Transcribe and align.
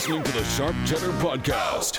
listening 0.00 0.22
to 0.22 0.32
the 0.32 0.44
Sharp 0.44 0.74
Cheddar 0.86 1.12
Podcast. 1.18 1.98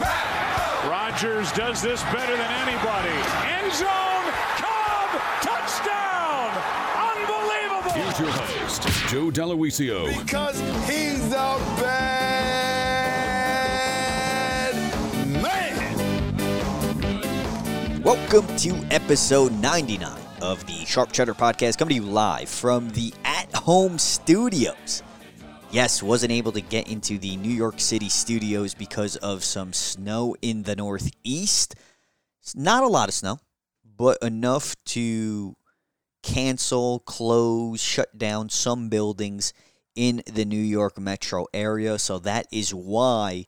Rodgers 0.90 1.52
does 1.52 1.84
this 1.84 2.02
better 2.06 2.36
than 2.36 2.52
anybody. 2.68 3.12
End 3.48 3.72
zone, 3.72 4.32
Cobb, 4.58 5.22
touchdown! 5.44 6.50
Unbelievable! 6.98 7.92
Here's 7.92 8.20
your 8.20 8.32
host, 8.32 8.82
Joe 9.08 9.30
Daloisio. 9.30 10.08
Because 10.18 10.60
he's 10.90 11.22
the 11.30 11.60
bad 11.80 11.94
man. 15.44 16.42
Welcome 18.02 18.48
to 18.58 18.84
episode 18.90 19.52
99 19.62 20.20
of 20.42 20.66
the 20.66 20.86
Sharp 20.86 21.12
Cheddar 21.12 21.36
Podcast, 21.36 21.78
coming 21.78 22.00
to 22.00 22.04
you 22.04 22.10
live 22.10 22.50
from 22.50 22.90
the 22.90 23.14
at 23.24 23.54
home 23.54 24.00
studios. 24.00 25.04
Yes, 25.72 26.04
wasn't 26.04 26.34
able 26.34 26.52
to 26.52 26.60
get 26.60 26.90
into 26.90 27.18
the 27.18 27.38
New 27.38 27.50
York 27.50 27.80
City 27.80 28.10
studios 28.10 28.74
because 28.74 29.16
of 29.16 29.42
some 29.42 29.72
snow 29.72 30.36
in 30.42 30.64
the 30.64 30.76
Northeast. 30.76 31.76
It's 32.42 32.54
not 32.54 32.84
a 32.84 32.88
lot 32.88 33.08
of 33.08 33.16
snow, 33.16 33.40
but 33.86 34.18
enough 34.22 34.76
to 34.88 35.56
cancel, 36.24 37.00
close, 37.00 37.82
shut 37.82 38.18
down 38.18 38.50
some 38.50 38.90
buildings 38.90 39.54
in 39.96 40.22
the 40.26 40.44
New 40.44 40.60
York 40.62 41.00
metro 41.00 41.48
area. 41.54 41.98
So 42.00 42.20
that 42.20 42.48
is 42.52 42.74
why 42.74 43.46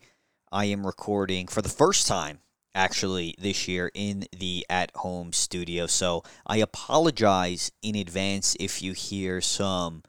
I 0.49 0.65
am 0.65 0.87
recording 0.87 1.47
for 1.47 1.61
the 1.61 1.67
first 1.67 2.07
time 2.07 2.39
actually 2.73 3.35
this 3.37 3.67
year 3.67 3.91
in 3.93 4.27
the 4.31 4.65
at 4.69 4.95
home 4.95 5.33
studio. 5.33 5.87
So 5.87 6.23
I 6.47 6.57
apologize 6.57 7.73
in 7.81 7.95
advance 7.95 8.55
if 8.61 8.81
you 8.81 8.93
hear 8.93 9.41
some 9.41 10.03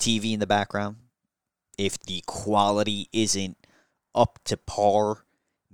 TV 0.00 0.32
in 0.32 0.40
the 0.40 0.46
background, 0.48 0.96
if 1.78 1.98
the 2.00 2.22
quality 2.26 3.08
isn't 3.12 3.56
up 4.14 4.38
to 4.44 4.56
par. 4.56 5.24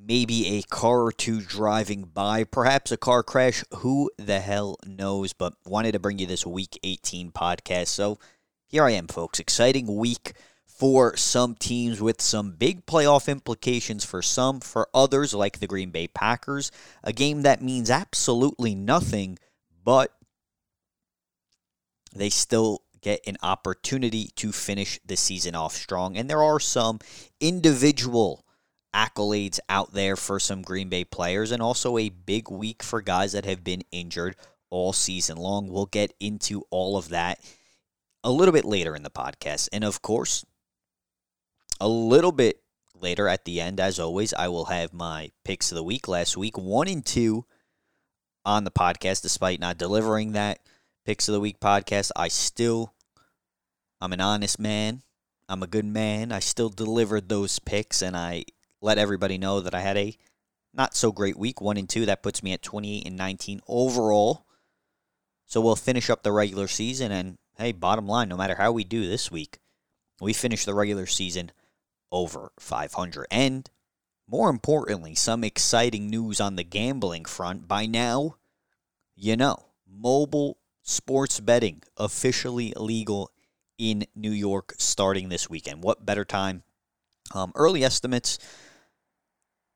Maybe 0.01 0.57
a 0.57 0.63
car 0.63 1.03
or 1.03 1.13
two 1.13 1.41
driving 1.41 2.05
by, 2.05 2.45
perhaps 2.45 2.93
a 2.93 2.97
car 2.97 3.25
crash. 3.25 3.65
Who 3.79 4.11
the 4.17 4.39
hell 4.41 4.77
knows? 4.87 5.33
But 5.33 5.55
wanted 5.67 5.93
to 5.93 5.99
bring 5.99 6.21
you 6.21 6.27
this 6.27 6.47
week 6.47 6.79
18 6.85 7.33
podcast. 7.33 7.89
So 7.89 8.19
here 8.69 8.85
I 8.85 8.93
am, 8.93 9.09
folks. 9.09 9.41
Exciting 9.41 9.97
week 9.97 10.35
for 10.79 11.17
some 11.17 11.57
teams 11.57 12.01
with 12.01 12.23
some 12.23 12.53
big 12.53 12.87
playoff 12.87 13.27
implications 13.27 14.05
for 14.05 14.23
some, 14.23 14.61
for 14.61 14.89
others, 14.95 15.35
like 15.35 15.59
the 15.59 15.67
Green 15.67 15.91
Bay 15.91 16.07
Packers. 16.07 16.71
A 17.03 17.12
game 17.12 17.43
that 17.43 17.61
means 17.61 17.91
absolutely 17.91 18.77
nothing, 18.77 19.39
but 19.83 20.15
they 22.15 22.31
still 22.31 22.83
get 23.01 23.21
an 23.27 23.37
opportunity 23.43 24.31
to 24.37 24.53
finish 24.53 25.01
the 25.05 25.17
season 25.17 25.55
off 25.55 25.75
strong. 25.75 26.17
And 26.17 26.29
there 26.29 26.43
are 26.43 26.61
some 26.61 26.99
individual 27.41 28.45
accolades 28.95 29.59
out 29.69 29.93
there 29.93 30.17
for 30.17 30.41
some 30.41 30.63
Green 30.63 30.89
Bay 30.89 31.05
players, 31.05 31.53
and 31.53 31.63
also 31.63 31.99
a 31.99 32.09
big 32.09 32.51
week 32.51 32.83
for 32.83 33.03
guys 33.03 33.33
that 33.33 33.45
have 33.45 33.63
been 33.63 33.83
injured 33.93 34.37
all 34.71 34.93
season 34.93 35.37
long. 35.37 35.69
We'll 35.69 35.87
get 35.87 36.15
into 36.21 36.65
all 36.71 36.97
of 36.97 37.11
that 37.11 37.41
a 38.25 38.31
little 38.31 38.53
bit 38.53 38.65
later 38.65 38.97
in 38.97 39.03
the 39.03 39.11
podcast. 39.11 39.69
And 39.73 39.85
of 39.85 40.03
course, 40.03 40.45
a 41.81 41.89
little 41.89 42.33
bit 42.33 42.61
later 42.95 43.29
at 43.29 43.45
the 43.45 43.61
end, 43.61 43.79
as 43.79 44.01
always, 44.01 44.35
I 44.35 44.49
will 44.49 44.67
have 44.67 44.93
my 44.93 45.31
picks 45.45 45.71
of 45.71 45.77
the 45.77 45.85
week. 45.85 46.09
Last 46.09 46.37
week, 46.37 46.59
one 46.59 46.89
and 46.89 47.05
two 47.05 47.45
on 48.45 48.65
the 48.65 48.71
podcast, 48.71 49.23
despite 49.23 49.61
not 49.61 49.79
delivering 49.79 50.33
that 50.33 50.61
picks 51.09 51.27
of 51.27 51.33
the 51.33 51.41
week 51.41 51.59
podcast. 51.59 52.11
I 52.14 52.28
still, 52.28 52.92
I'm 53.98 54.12
an 54.12 54.20
honest 54.20 54.59
man. 54.59 55.01
I'm 55.48 55.62
a 55.62 55.67
good 55.67 55.87
man. 55.87 56.33
I 56.33 56.39
still 56.39 56.69
delivered 56.69 57.31
those 57.31 57.59
picks, 57.59 58.03
and 58.03 58.15
I 58.15 58.45
let 58.83 58.98
everybody 58.98 59.39
know 59.39 59.61
that 59.61 59.75
I 59.75 59.81
had 59.81 59.97
a 59.97 60.19
not 60.75 60.95
so 60.95 61.11
great 61.11 61.39
week, 61.39 61.62
one 61.62 61.78
and 61.78 61.89
two. 61.89 62.05
That 62.05 62.23
puts 62.23 62.42
me 62.42 62.53
at 62.53 62.61
28 62.61 63.06
and 63.06 63.17
19 63.17 63.62
overall. 63.66 64.44
So 65.47 65.62
we'll 65.62 65.77
finish 65.77 66.10
up 66.10 66.22
the 66.22 66.31
regular 66.31 66.69
season, 66.69 67.10
and 67.10 67.38
hey, 67.56 67.72
bottom 67.72 68.06
line, 68.06 68.28
no 68.28 68.37
matter 68.37 68.56
how 68.56 68.72
we 68.72 68.84
do 68.84 69.09
this 69.09 69.31
week, 69.31 69.60
we 70.21 70.34
finish 70.34 70.66
the 70.66 70.75
regular 70.75 71.06
season 71.06 71.53
over 72.12 72.53
500. 72.60 73.27
And 73.31 73.71
more 74.28 74.50
importantly, 74.50 75.15
some 75.15 75.43
exciting 75.43 76.10
news 76.10 76.38
on 76.38 76.56
the 76.56 76.65
gambling 76.65 77.25
front. 77.25 77.66
By 77.66 77.87
now, 77.87 78.37
you 79.16 79.38
know, 79.38 79.69
mobile 79.91 80.58
sports 80.88 81.38
betting 81.38 81.82
officially 81.99 82.72
legal 82.76 83.31
in 83.76 84.06
New 84.16 84.31
York 84.31 84.75
starting 84.78 85.28
this 85.28 85.49
weekend. 85.49 85.82
What 85.82 86.06
better 86.06 86.25
time? 86.25 86.62
Um, 87.34 87.53
early 87.54 87.84
estimates 87.84 88.38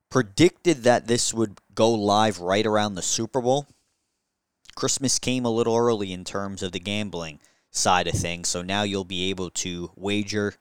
predicted 0.09 0.83
that 0.83 1.07
this 1.07 1.33
would 1.33 1.59
go 1.75 1.91
live 1.91 2.39
right 2.39 2.65
around 2.65 2.95
the 2.95 3.01
Super 3.01 3.41
Bowl. 3.41 3.67
Christmas 4.75 5.19
came 5.19 5.45
a 5.45 5.51
little 5.51 5.77
early 5.77 6.11
in 6.11 6.23
terms 6.23 6.63
of 6.63 6.71
the 6.71 6.79
gambling 6.79 7.39
side 7.69 8.07
of 8.07 8.15
things, 8.15 8.49
so 8.49 8.63
now 8.63 8.81
you'll 8.81 9.03
be 9.03 9.29
able 9.29 9.51
to 9.51 9.91
wager 9.95 10.55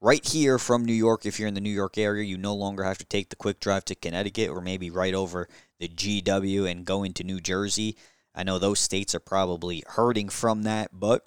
right 0.00 0.26
here 0.26 0.58
from 0.58 0.86
New 0.86 0.94
York. 0.94 1.26
If 1.26 1.38
you're 1.38 1.48
in 1.48 1.54
the 1.54 1.60
New 1.60 1.68
York 1.68 1.98
area, 1.98 2.24
you 2.24 2.38
no 2.38 2.54
longer 2.54 2.84
have 2.84 2.98
to 2.98 3.04
take 3.04 3.28
the 3.28 3.36
quick 3.36 3.60
drive 3.60 3.84
to 3.86 3.94
Connecticut 3.94 4.48
or 4.48 4.62
maybe 4.62 4.90
right 4.90 5.14
over 5.14 5.46
the 5.78 5.88
GW 5.88 6.70
and 6.70 6.86
go 6.86 7.02
into 7.02 7.22
New 7.22 7.40
Jersey. 7.40 7.96
I 8.40 8.42
know 8.42 8.58
those 8.58 8.80
states 8.80 9.14
are 9.14 9.20
probably 9.20 9.84
hurting 9.86 10.30
from 10.30 10.62
that, 10.62 10.88
but 10.94 11.22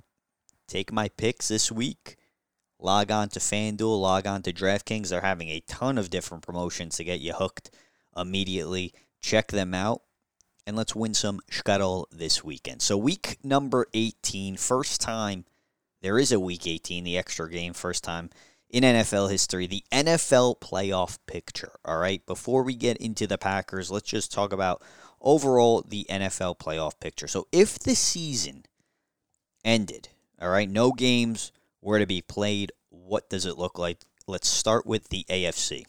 take 0.68 0.92
my 0.92 1.10
picks 1.10 1.48
this 1.48 1.72
week. 1.72 2.18
Log 2.80 3.12
on 3.12 3.30
to 3.30 3.40
FanDuel, 3.40 4.02
log 4.02 4.26
on 4.26 4.42
to 4.42 4.52
DraftKings. 4.52 5.10
They're 5.10 5.22
having 5.22 5.50
a 5.50 5.60
ton 5.68 6.00
of 6.00 6.10
different 6.10 6.44
promotions 6.44 6.98
to 6.98 7.04
get 7.04 7.20
you 7.20 7.34
hooked 7.34 7.70
immediately. 8.18 8.96
Check 9.22 9.50
them 9.50 9.76
out. 9.76 10.02
And 10.66 10.76
let's 10.76 10.96
win 10.96 11.14
some 11.14 11.40
scuttle 11.52 12.08
this 12.12 12.44
weekend. 12.44 12.82
So, 12.82 12.98
week 12.98 13.38
number 13.44 13.86
18, 13.94 14.58
first 14.58 15.00
time 15.00 15.46
there 16.02 16.18
is 16.18 16.32
a 16.32 16.40
week 16.40 16.66
18, 16.66 17.04
the 17.04 17.20
extra 17.20 17.48
game, 17.48 17.74
first 17.74 18.04
time 18.04 18.32
in 18.72 18.84
NFL 18.84 19.30
history, 19.30 19.68
the 19.68 19.84
NFL 19.92 20.60
playoff 20.60 21.20
picture. 21.28 21.74
All 21.86 22.00
right, 22.00 22.26
before 22.26 22.64
we 22.64 22.74
get 22.74 22.98
into 22.98 23.28
the 23.28 23.38
Packers, 23.38 23.92
let's 23.92 24.10
just 24.10 24.32
talk 24.32 24.52
about 24.52 24.82
overall 25.24 25.84
the 25.88 26.06
NFL 26.10 26.60
playoff 26.60 27.00
picture. 27.00 27.28
So, 27.28 27.48
if 27.52 27.80
the 27.80 27.96
season 27.96 28.64
ended, 29.64 30.10
all 30.42 30.50
right, 30.50 30.70
no 30.70 30.92
games 30.92 31.52
were 31.82 32.00
to 32.00 32.06
be 32.06 32.22
played, 32.22 32.72
what 32.90 33.30
does 33.30 33.46
it 33.46 33.58
look 33.58 33.80
like? 33.80 34.00
Let's 34.28 34.48
start 34.48 34.86
with 34.86 35.10
the 35.10 35.26
AFC. 35.30 35.86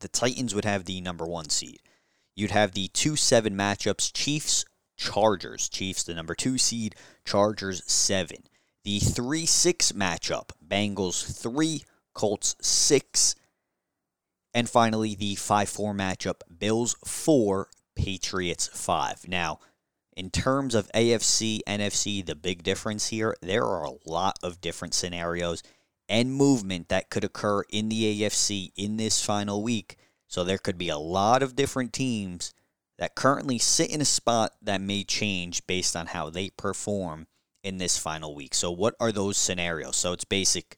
The 0.00 0.08
Titans 0.08 0.54
would 0.54 0.64
have 0.64 0.84
the 0.84 1.00
number 1.00 1.26
one 1.26 1.48
seed. 1.48 1.80
You'd 2.36 2.50
have 2.50 2.72
the 2.72 2.88
2 2.88 3.16
7 3.16 3.54
matchups 3.54 4.12
Chiefs, 4.12 4.64
Chargers. 4.96 5.68
Chiefs, 5.68 6.02
the 6.02 6.14
number 6.14 6.34
two 6.34 6.58
seed, 6.58 6.94
Chargers, 7.24 7.82
7. 7.86 8.38
The 8.84 8.98
3 8.98 9.46
6 9.46 9.92
matchup 9.92 10.50
Bengals, 10.66 11.40
3, 11.40 11.84
Colts, 12.12 12.56
6. 12.60 13.34
And 14.52 14.68
finally, 14.68 15.14
the 15.14 15.34
5 15.34 15.68
4 15.68 15.94
matchup 15.94 16.40
Bills, 16.58 16.96
4, 17.04 17.68
Patriots, 17.94 18.68
5. 18.72 19.28
Now, 19.28 19.60
in 20.16 20.30
terms 20.30 20.74
of 20.74 20.90
AFC, 20.92 21.60
NFC, 21.66 22.24
the 22.24 22.34
big 22.34 22.62
difference 22.62 23.08
here, 23.08 23.36
there 23.40 23.64
are 23.64 23.84
a 23.84 23.98
lot 24.06 24.38
of 24.42 24.60
different 24.60 24.94
scenarios 24.94 25.62
and 26.08 26.32
movement 26.32 26.88
that 26.88 27.10
could 27.10 27.24
occur 27.24 27.62
in 27.70 27.88
the 27.88 28.22
AFC 28.22 28.72
in 28.76 28.96
this 28.96 29.24
final 29.24 29.62
week. 29.62 29.96
So 30.28 30.44
there 30.44 30.58
could 30.58 30.78
be 30.78 30.88
a 30.88 30.98
lot 30.98 31.42
of 31.42 31.56
different 31.56 31.92
teams 31.92 32.52
that 32.98 33.14
currently 33.14 33.58
sit 33.58 33.90
in 33.90 34.00
a 34.00 34.04
spot 34.04 34.52
that 34.62 34.80
may 34.80 35.02
change 35.02 35.66
based 35.66 35.96
on 35.96 36.06
how 36.06 36.30
they 36.30 36.50
perform 36.50 37.26
in 37.62 37.78
this 37.78 37.98
final 37.98 38.34
week. 38.34 38.54
So 38.54 38.70
what 38.70 38.94
are 39.00 39.10
those 39.10 39.36
scenarios? 39.36 39.96
So 39.96 40.12
it's 40.12 40.24
basic 40.24 40.76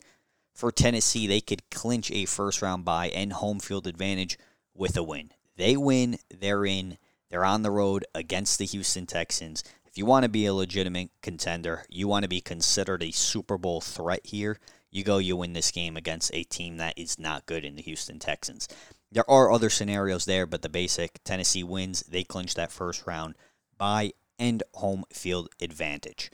for 0.56 0.72
Tennessee, 0.72 1.26
they 1.26 1.42
could 1.42 1.68
clinch 1.70 2.10
a 2.10 2.24
first 2.24 2.62
round 2.62 2.84
bye 2.84 3.08
and 3.08 3.32
home 3.32 3.60
field 3.60 3.86
advantage 3.86 4.38
with 4.74 4.96
a 4.96 5.02
win. 5.02 5.30
They 5.56 5.76
win, 5.76 6.18
they're 6.30 6.64
in. 6.64 6.96
They're 7.28 7.44
on 7.44 7.62
the 7.62 7.70
road 7.70 8.04
against 8.14 8.58
the 8.58 8.66
Houston 8.66 9.06
Texans. 9.06 9.64
If 9.86 9.98
you 9.98 10.06
want 10.06 10.24
to 10.24 10.28
be 10.28 10.46
a 10.46 10.54
legitimate 10.54 11.10
contender, 11.22 11.84
you 11.88 12.06
want 12.06 12.22
to 12.22 12.28
be 12.28 12.40
considered 12.40 13.02
a 13.02 13.10
Super 13.10 13.58
Bowl 13.58 13.80
threat 13.80 14.20
here, 14.24 14.58
you 14.90 15.04
go, 15.04 15.18
you 15.18 15.36
win 15.36 15.52
this 15.52 15.70
game 15.70 15.96
against 15.96 16.30
a 16.32 16.44
team 16.44 16.78
that 16.78 16.94
is 16.96 17.18
not 17.18 17.46
good 17.46 17.64
in 17.64 17.76
the 17.76 17.82
Houston 17.82 18.18
Texans. 18.18 18.68
There 19.12 19.28
are 19.30 19.52
other 19.52 19.70
scenarios 19.70 20.24
there, 20.24 20.46
but 20.46 20.62
the 20.62 20.68
basic 20.68 21.22
Tennessee 21.24 21.62
wins, 21.62 22.02
they 22.02 22.24
clinch 22.24 22.54
that 22.54 22.72
first 22.72 23.06
round 23.06 23.34
by 23.76 24.12
and 24.38 24.62
home 24.74 25.04
field 25.12 25.48
advantage. 25.60 26.30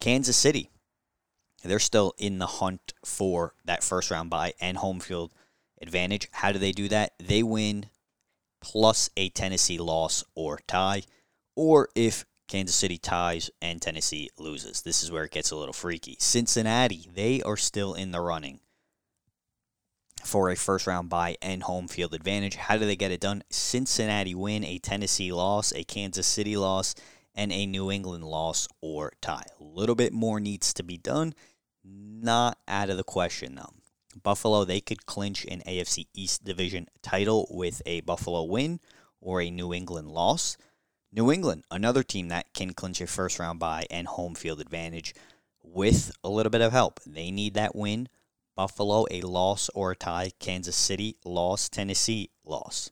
Kansas 0.00 0.36
City, 0.36 0.70
they're 1.62 1.78
still 1.78 2.14
in 2.18 2.38
the 2.38 2.46
hunt 2.46 2.92
for 3.04 3.54
that 3.64 3.82
first 3.82 4.10
round 4.10 4.30
by 4.30 4.52
and 4.60 4.78
home 4.78 5.00
field 5.00 5.32
advantage. 5.80 6.28
How 6.32 6.52
do 6.52 6.58
they 6.58 6.72
do 6.72 6.88
that? 6.88 7.14
They 7.18 7.42
win 7.42 7.86
plus 8.64 9.10
a 9.16 9.28
Tennessee 9.28 9.78
loss 9.78 10.24
or 10.34 10.58
tie, 10.66 11.02
or 11.54 11.90
if 11.94 12.24
Kansas 12.48 12.74
City 12.74 12.98
ties 12.98 13.50
and 13.62 13.80
Tennessee 13.80 14.30
loses. 14.38 14.82
This 14.82 15.02
is 15.02 15.12
where 15.12 15.24
it 15.24 15.30
gets 15.30 15.50
a 15.50 15.56
little 15.56 15.72
freaky. 15.72 16.16
Cincinnati, 16.18 17.08
they 17.14 17.42
are 17.42 17.56
still 17.56 17.94
in 17.94 18.10
the 18.10 18.20
running. 18.20 18.60
for 20.24 20.50
a 20.50 20.56
first 20.56 20.86
round 20.86 21.08
bye 21.08 21.36
and 21.42 21.62
home 21.62 21.88
field 21.88 22.14
advantage. 22.14 22.56
How 22.56 22.76
do 22.76 22.86
they 22.86 22.96
get 22.96 23.10
it 23.10 23.20
done? 23.20 23.44
Cincinnati 23.50 24.34
win, 24.34 24.64
a 24.64 24.78
Tennessee 24.78 25.32
loss, 25.32 25.72
a 25.72 25.84
Kansas 25.84 26.26
City 26.26 26.56
loss, 26.56 26.94
and 27.34 27.52
a 27.52 27.66
New 27.66 27.90
England 27.90 28.24
loss 28.24 28.66
or 28.80 29.12
tie. 29.20 29.44
A 29.60 29.64
little 29.64 29.94
bit 29.94 30.12
more 30.12 30.40
needs 30.40 30.72
to 30.74 30.82
be 30.82 30.96
done. 30.96 31.34
Not 31.84 32.58
out 32.66 32.90
of 32.90 32.96
the 32.96 33.04
question, 33.04 33.56
though. 33.56 33.74
Buffalo, 34.22 34.64
they 34.64 34.80
could 34.80 35.06
clinch 35.06 35.44
an 35.46 35.62
AFC 35.66 36.06
East 36.14 36.44
division 36.44 36.88
title 37.02 37.46
with 37.50 37.82
a 37.86 38.00
Buffalo 38.02 38.44
win 38.44 38.80
or 39.20 39.40
a 39.40 39.50
New 39.50 39.72
England 39.72 40.10
loss. 40.10 40.56
New 41.12 41.30
England, 41.30 41.64
another 41.70 42.02
team 42.02 42.28
that 42.28 42.52
can 42.54 42.72
clinch 42.72 43.00
a 43.00 43.06
first 43.06 43.38
round 43.38 43.58
bye 43.58 43.86
and 43.90 44.06
home 44.06 44.34
field 44.34 44.60
advantage 44.60 45.14
with 45.62 46.12
a 46.22 46.28
little 46.28 46.50
bit 46.50 46.60
of 46.60 46.72
help. 46.72 47.00
They 47.06 47.30
need 47.30 47.54
that 47.54 47.74
win. 47.74 48.08
Buffalo, 48.56 49.06
a 49.10 49.20
loss 49.22 49.68
or 49.74 49.92
a 49.92 49.96
tie. 49.96 50.32
Kansas 50.38 50.76
City, 50.76 51.16
loss. 51.24 51.68
Tennessee, 51.68 52.30
loss. 52.44 52.90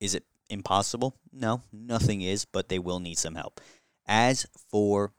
Is 0.00 0.14
it 0.14 0.24
impossible? 0.50 1.16
No, 1.32 1.62
nothing 1.72 2.22
is, 2.22 2.44
but 2.44 2.68
they 2.68 2.78
will 2.78 3.00
need 3.00 3.18
some 3.18 3.34
help. 3.34 3.60
As 4.06 4.46
for 4.70 5.12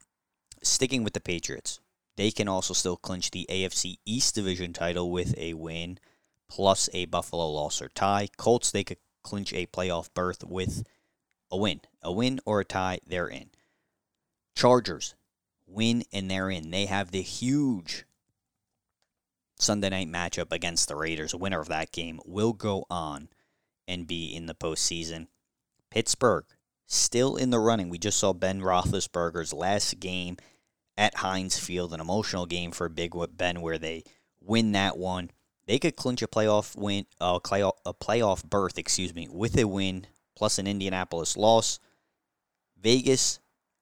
sticking 0.63 1.03
with 1.03 1.13
the 1.13 1.19
Patriots, 1.19 1.79
they 2.17 2.31
can 2.31 2.47
also 2.47 2.73
still 2.73 2.97
clinch 2.97 3.31
the 3.31 3.45
AFC 3.49 3.99
East 4.05 4.35
Division 4.35 4.73
title 4.73 5.09
with 5.11 5.37
a 5.37 5.53
win 5.53 5.99
plus 6.49 6.89
a 6.91 7.05
Buffalo 7.05 7.49
loss 7.49 7.81
or 7.81 7.89
tie. 7.89 8.27
Colts, 8.37 8.71
they 8.71 8.83
could 8.83 8.97
clinch 9.23 9.53
a 9.53 9.67
playoff 9.67 10.09
berth 10.13 10.43
with 10.43 10.83
a 11.51 11.57
win. 11.57 11.81
A 12.01 12.11
win 12.11 12.39
or 12.43 12.59
a 12.59 12.65
tie, 12.65 12.99
they're 13.05 13.27
in. 13.27 13.51
Chargers, 14.55 15.13
win 15.67 16.03
and 16.11 16.29
they're 16.29 16.49
in. 16.49 16.71
They 16.71 16.87
have 16.87 17.11
the 17.11 17.21
huge 17.21 18.05
Sunday 19.59 19.89
night 19.89 20.07
matchup 20.07 20.51
against 20.51 20.87
the 20.87 20.95
Raiders. 20.95 21.35
Winner 21.35 21.59
of 21.59 21.67
that 21.67 21.91
game 21.91 22.19
will 22.25 22.53
go 22.53 22.85
on 22.89 23.29
and 23.87 24.07
be 24.07 24.35
in 24.35 24.47
the 24.47 24.55
postseason. 24.55 25.27
Pittsburgh, 25.91 26.45
still 26.87 27.35
in 27.35 27.51
the 27.51 27.59
running. 27.59 27.89
We 27.89 27.99
just 27.99 28.17
saw 28.17 28.33
Ben 28.33 28.61
Roethlisberger's 28.61 29.53
last 29.53 29.99
game 29.99 30.37
at 30.97 31.15
Heinz 31.15 31.59
Field, 31.59 31.93
an 31.93 32.01
emotional 32.01 32.45
game 32.45 32.71
for 32.71 32.89
Big 32.89 33.13
Ben 33.37 33.61
where 33.61 33.77
they 33.77 34.03
win 34.41 34.71
that 34.71 34.97
one. 34.97 35.31
They 35.67 35.79
could 35.79 35.95
clinch 35.95 36.21
a 36.21 36.27
playoff 36.27 36.75
win, 36.77 37.05
uh, 37.19 37.39
a 37.41 37.93
playoff 37.93 38.43
berth, 38.43 38.77
excuse 38.77 39.13
me, 39.13 39.27
with 39.29 39.57
a 39.57 39.67
win 39.67 40.07
plus 40.35 40.59
an 40.59 40.67
Indianapolis 40.67 41.35
loss. 41.35 41.79
Vegas, 42.81 43.39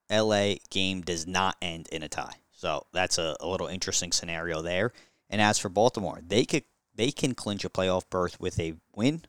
LA 0.09 0.55
game 0.69 1.01
does 1.01 1.27
not 1.27 1.57
end 1.61 1.87
in 1.91 2.01
a 2.03 2.09
tie. 2.09 2.37
So 2.51 2.87
that's 2.93 3.17
a, 3.17 3.35
a 3.39 3.47
little 3.47 3.67
interesting 3.67 4.11
scenario 4.11 4.61
there. 4.61 4.93
And 5.29 5.41
as 5.41 5.59
for 5.59 5.69
Baltimore, 5.69 6.19
they 6.25 6.45
could 6.45 6.63
they 6.95 7.11
can 7.11 7.35
clinch 7.35 7.65
a 7.65 7.69
playoff 7.69 8.09
berth 8.09 8.39
with 8.39 8.59
a 8.59 8.73
win. 8.95 9.23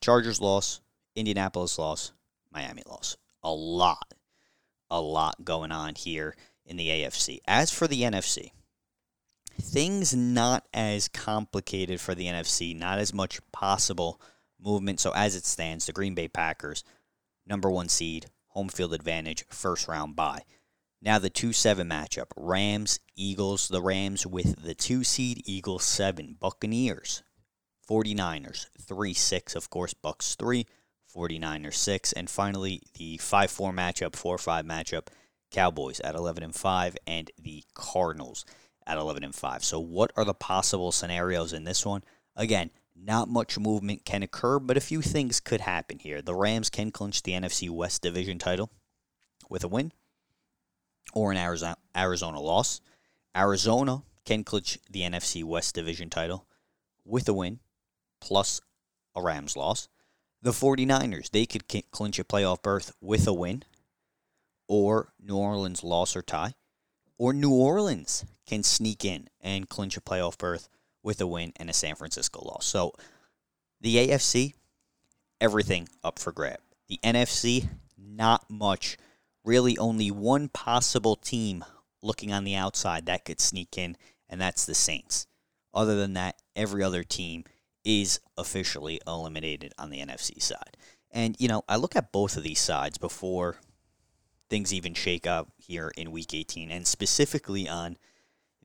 Chargers 0.00 0.40
loss, 0.40 0.80
Indianapolis 1.14 1.78
loss, 1.78 2.12
Miami 2.52 2.82
loss. 2.86 3.16
A 3.44 3.52
lot, 3.52 4.14
a 4.90 5.00
lot 5.00 5.44
going 5.44 5.72
on 5.72 5.94
here 5.94 6.34
in 6.64 6.76
the 6.76 6.88
AFC. 6.88 7.38
As 7.46 7.70
for 7.72 7.86
the 7.86 8.02
NFC, 8.02 8.52
things 9.60 10.14
not 10.14 10.66
as 10.72 11.08
complicated 11.08 12.00
for 12.00 12.14
the 12.14 12.26
NFC, 12.26 12.76
not 12.76 12.98
as 12.98 13.12
much 13.12 13.40
possible 13.52 14.20
movement. 14.60 15.00
So 15.00 15.12
as 15.12 15.34
it 15.34 15.44
stands, 15.44 15.86
the 15.86 15.92
Green 15.92 16.14
Bay 16.14 16.28
Packers, 16.28 16.84
number 17.46 17.70
one 17.70 17.88
seed, 17.88 18.26
home 18.48 18.68
field 18.68 18.94
advantage, 18.94 19.44
first 19.48 19.88
round 19.88 20.16
bye. 20.16 20.42
Now 21.00 21.18
the 21.18 21.30
2 21.30 21.52
7 21.52 21.88
matchup 21.88 22.26
Rams, 22.36 22.98
Eagles, 23.14 23.68
the 23.68 23.82
Rams 23.82 24.26
with 24.26 24.62
the 24.62 24.74
2 24.74 25.04
seed, 25.04 25.42
Eagles 25.44 25.84
7, 25.84 26.36
Buccaneers, 26.40 27.22
49ers 27.88 28.66
3 28.80 29.14
6, 29.14 29.54
of 29.54 29.70
course, 29.70 29.94
Bucks 29.94 30.34
3, 30.34 30.66
49ers 31.14 31.74
6, 31.74 32.12
and 32.12 32.28
finally 32.28 32.82
the 32.94 33.18
5 33.18 33.50
4 33.50 33.72
matchup, 33.72 34.16
4 34.16 34.38
5 34.38 34.64
matchup, 34.64 35.08
Cowboys 35.50 36.00
at 36.00 36.14
11 36.14 36.42
and 36.42 36.54
5, 36.54 36.96
and 37.06 37.30
the 37.40 37.64
Cardinals 37.74 38.44
at 38.86 38.98
11 38.98 39.24
and 39.24 39.34
5. 39.34 39.64
So, 39.64 39.78
what 39.78 40.12
are 40.16 40.24
the 40.24 40.34
possible 40.34 40.92
scenarios 40.92 41.52
in 41.52 41.64
this 41.64 41.84
one? 41.84 42.04
Again, 42.36 42.70
not 42.96 43.28
much 43.28 43.58
movement 43.58 44.04
can 44.04 44.22
occur, 44.22 44.58
but 44.58 44.76
a 44.76 44.80
few 44.80 45.02
things 45.02 45.40
could 45.40 45.60
happen 45.60 45.98
here. 45.98 46.20
The 46.20 46.34
Rams 46.34 46.70
can 46.70 46.90
clinch 46.90 47.22
the 47.22 47.32
NFC 47.32 47.70
West 47.70 48.02
Division 48.02 48.38
title 48.38 48.70
with 49.48 49.64
a 49.64 49.68
win 49.68 49.92
or 51.14 51.30
an 51.30 51.38
Arizona, 51.38 51.76
Arizona 51.96 52.40
loss. 52.40 52.80
Arizona 53.36 54.02
can 54.24 54.44
clinch 54.44 54.78
the 54.90 55.02
NFC 55.02 55.44
West 55.44 55.74
Division 55.74 56.10
title 56.10 56.46
with 57.04 57.28
a 57.28 57.32
win 57.32 57.60
plus 58.20 58.60
a 59.14 59.22
Rams 59.22 59.56
loss. 59.56 59.88
The 60.40 60.50
49ers, 60.52 61.30
they 61.30 61.46
could 61.46 61.64
clinch 61.90 62.18
a 62.18 62.24
playoff 62.24 62.62
berth 62.62 62.92
with 63.00 63.26
a 63.26 63.32
win 63.32 63.64
or 64.68 65.12
New 65.20 65.36
Orleans 65.36 65.82
loss 65.82 66.14
or 66.14 66.22
tie. 66.22 66.54
Or 67.18 67.32
New 67.32 67.50
Orleans 67.50 68.24
can 68.46 68.62
sneak 68.62 69.04
in 69.04 69.28
and 69.40 69.68
clinch 69.68 69.96
a 69.96 70.00
playoff 70.00 70.38
berth 70.38 70.68
with 71.02 71.20
a 71.20 71.26
win 71.26 71.52
and 71.56 71.68
a 71.68 71.72
San 71.72 71.96
Francisco 71.96 72.40
loss. 72.44 72.66
So 72.66 72.92
the 73.80 73.96
AFC, 73.96 74.54
everything 75.40 75.88
up 76.04 76.18
for 76.18 76.30
grab. 76.30 76.60
The 76.88 77.00
NFC, 77.02 77.68
not 77.96 78.48
much 78.48 78.96
really 79.44 79.76
only 79.78 80.10
one 80.10 80.48
possible 80.48 81.16
team 81.16 81.64
looking 82.02 82.32
on 82.32 82.44
the 82.44 82.54
outside 82.54 83.06
that 83.06 83.24
could 83.24 83.40
sneak 83.40 83.76
in, 83.76 83.96
and 84.28 84.40
that's 84.40 84.64
the 84.64 84.74
Saints. 84.74 85.26
Other 85.74 85.96
than 85.96 86.14
that, 86.14 86.36
every 86.54 86.82
other 86.82 87.02
team 87.02 87.44
is 87.84 88.20
officially 88.36 89.00
eliminated 89.06 89.72
on 89.78 89.90
the 89.90 90.00
NFC 90.00 90.42
side. 90.42 90.76
And, 91.10 91.36
you 91.38 91.48
know, 91.48 91.62
I 91.68 91.76
look 91.76 91.96
at 91.96 92.12
both 92.12 92.36
of 92.36 92.42
these 92.42 92.60
sides 92.60 92.98
before 92.98 93.56
things 94.50 94.72
even 94.74 94.94
shake 94.94 95.26
up 95.26 95.48
here 95.56 95.90
in 95.96 96.10
week 96.10 96.34
18, 96.34 96.70
and 96.70 96.86
specifically 96.86 97.68
on 97.68 97.96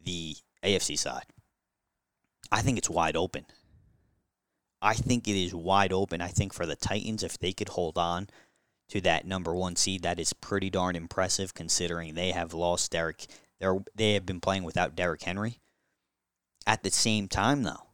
the 0.01 0.36
AFC 0.63 0.98
side. 0.98 1.25
I 2.51 2.62
think 2.62 2.77
it's 2.77 2.89
wide 2.89 3.15
open. 3.15 3.45
I 4.81 4.94
think 4.94 5.27
it 5.27 5.42
is 5.42 5.56
wide 5.56 5.94
open. 5.94 6.21
I 6.21 6.27
think 6.27 6.54
for 6.54 6.65
the 6.65 6.75
Titans, 6.75 7.24
if 7.24 7.38
they 7.39 7.54
could 7.54 7.69
hold 7.69 7.98
on 7.98 8.27
to 8.89 9.01
that 9.01 9.25
number 9.25 9.56
one 9.56 9.75
seed. 9.75 10.04
That 10.04 10.19
is 10.19 10.33
pretty 10.33 10.69
darn 10.69 10.95
impressive 10.95 11.54
considering 11.54 12.13
they 12.13 12.31
have 12.31 12.54
lost 12.54 12.92
Derrick. 12.92 13.25
They 13.95 14.13
have 14.13 14.25
been 14.25 14.42
playing 14.42 14.63
without 14.63 14.95
Derrick 14.95 15.24
Henry. 15.24 15.60
At 16.68 16.83
the 16.83 16.92
same 16.92 17.27
time, 17.27 17.63
though, 17.63 17.88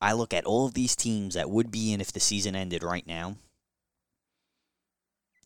I 0.00 0.12
look 0.12 0.32
at 0.32 0.44
all 0.44 0.66
of 0.66 0.74
these 0.74 0.94
teams 0.94 1.34
that 1.34 1.50
would 1.50 1.70
be 1.70 1.92
in 1.92 2.00
if 2.00 2.12
the 2.12 2.20
season 2.20 2.54
ended 2.54 2.82
right 2.82 3.06
now, 3.06 3.36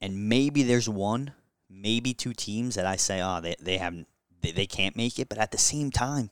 and 0.00 0.28
maybe 0.28 0.62
there's 0.62 0.88
one, 0.88 1.32
maybe 1.70 2.12
two 2.12 2.34
teams 2.34 2.74
that 2.74 2.86
I 2.86 2.96
say, 2.96 3.22
oh, 3.22 3.40
they, 3.40 3.56
they 3.60 3.78
haven't, 3.78 4.08
they, 4.40 4.52
they 4.52 4.66
can't 4.66 4.96
make 4.96 5.18
it. 5.18 5.28
But 5.28 5.38
at 5.38 5.52
the 5.52 5.58
same 5.58 5.90
time, 5.90 6.30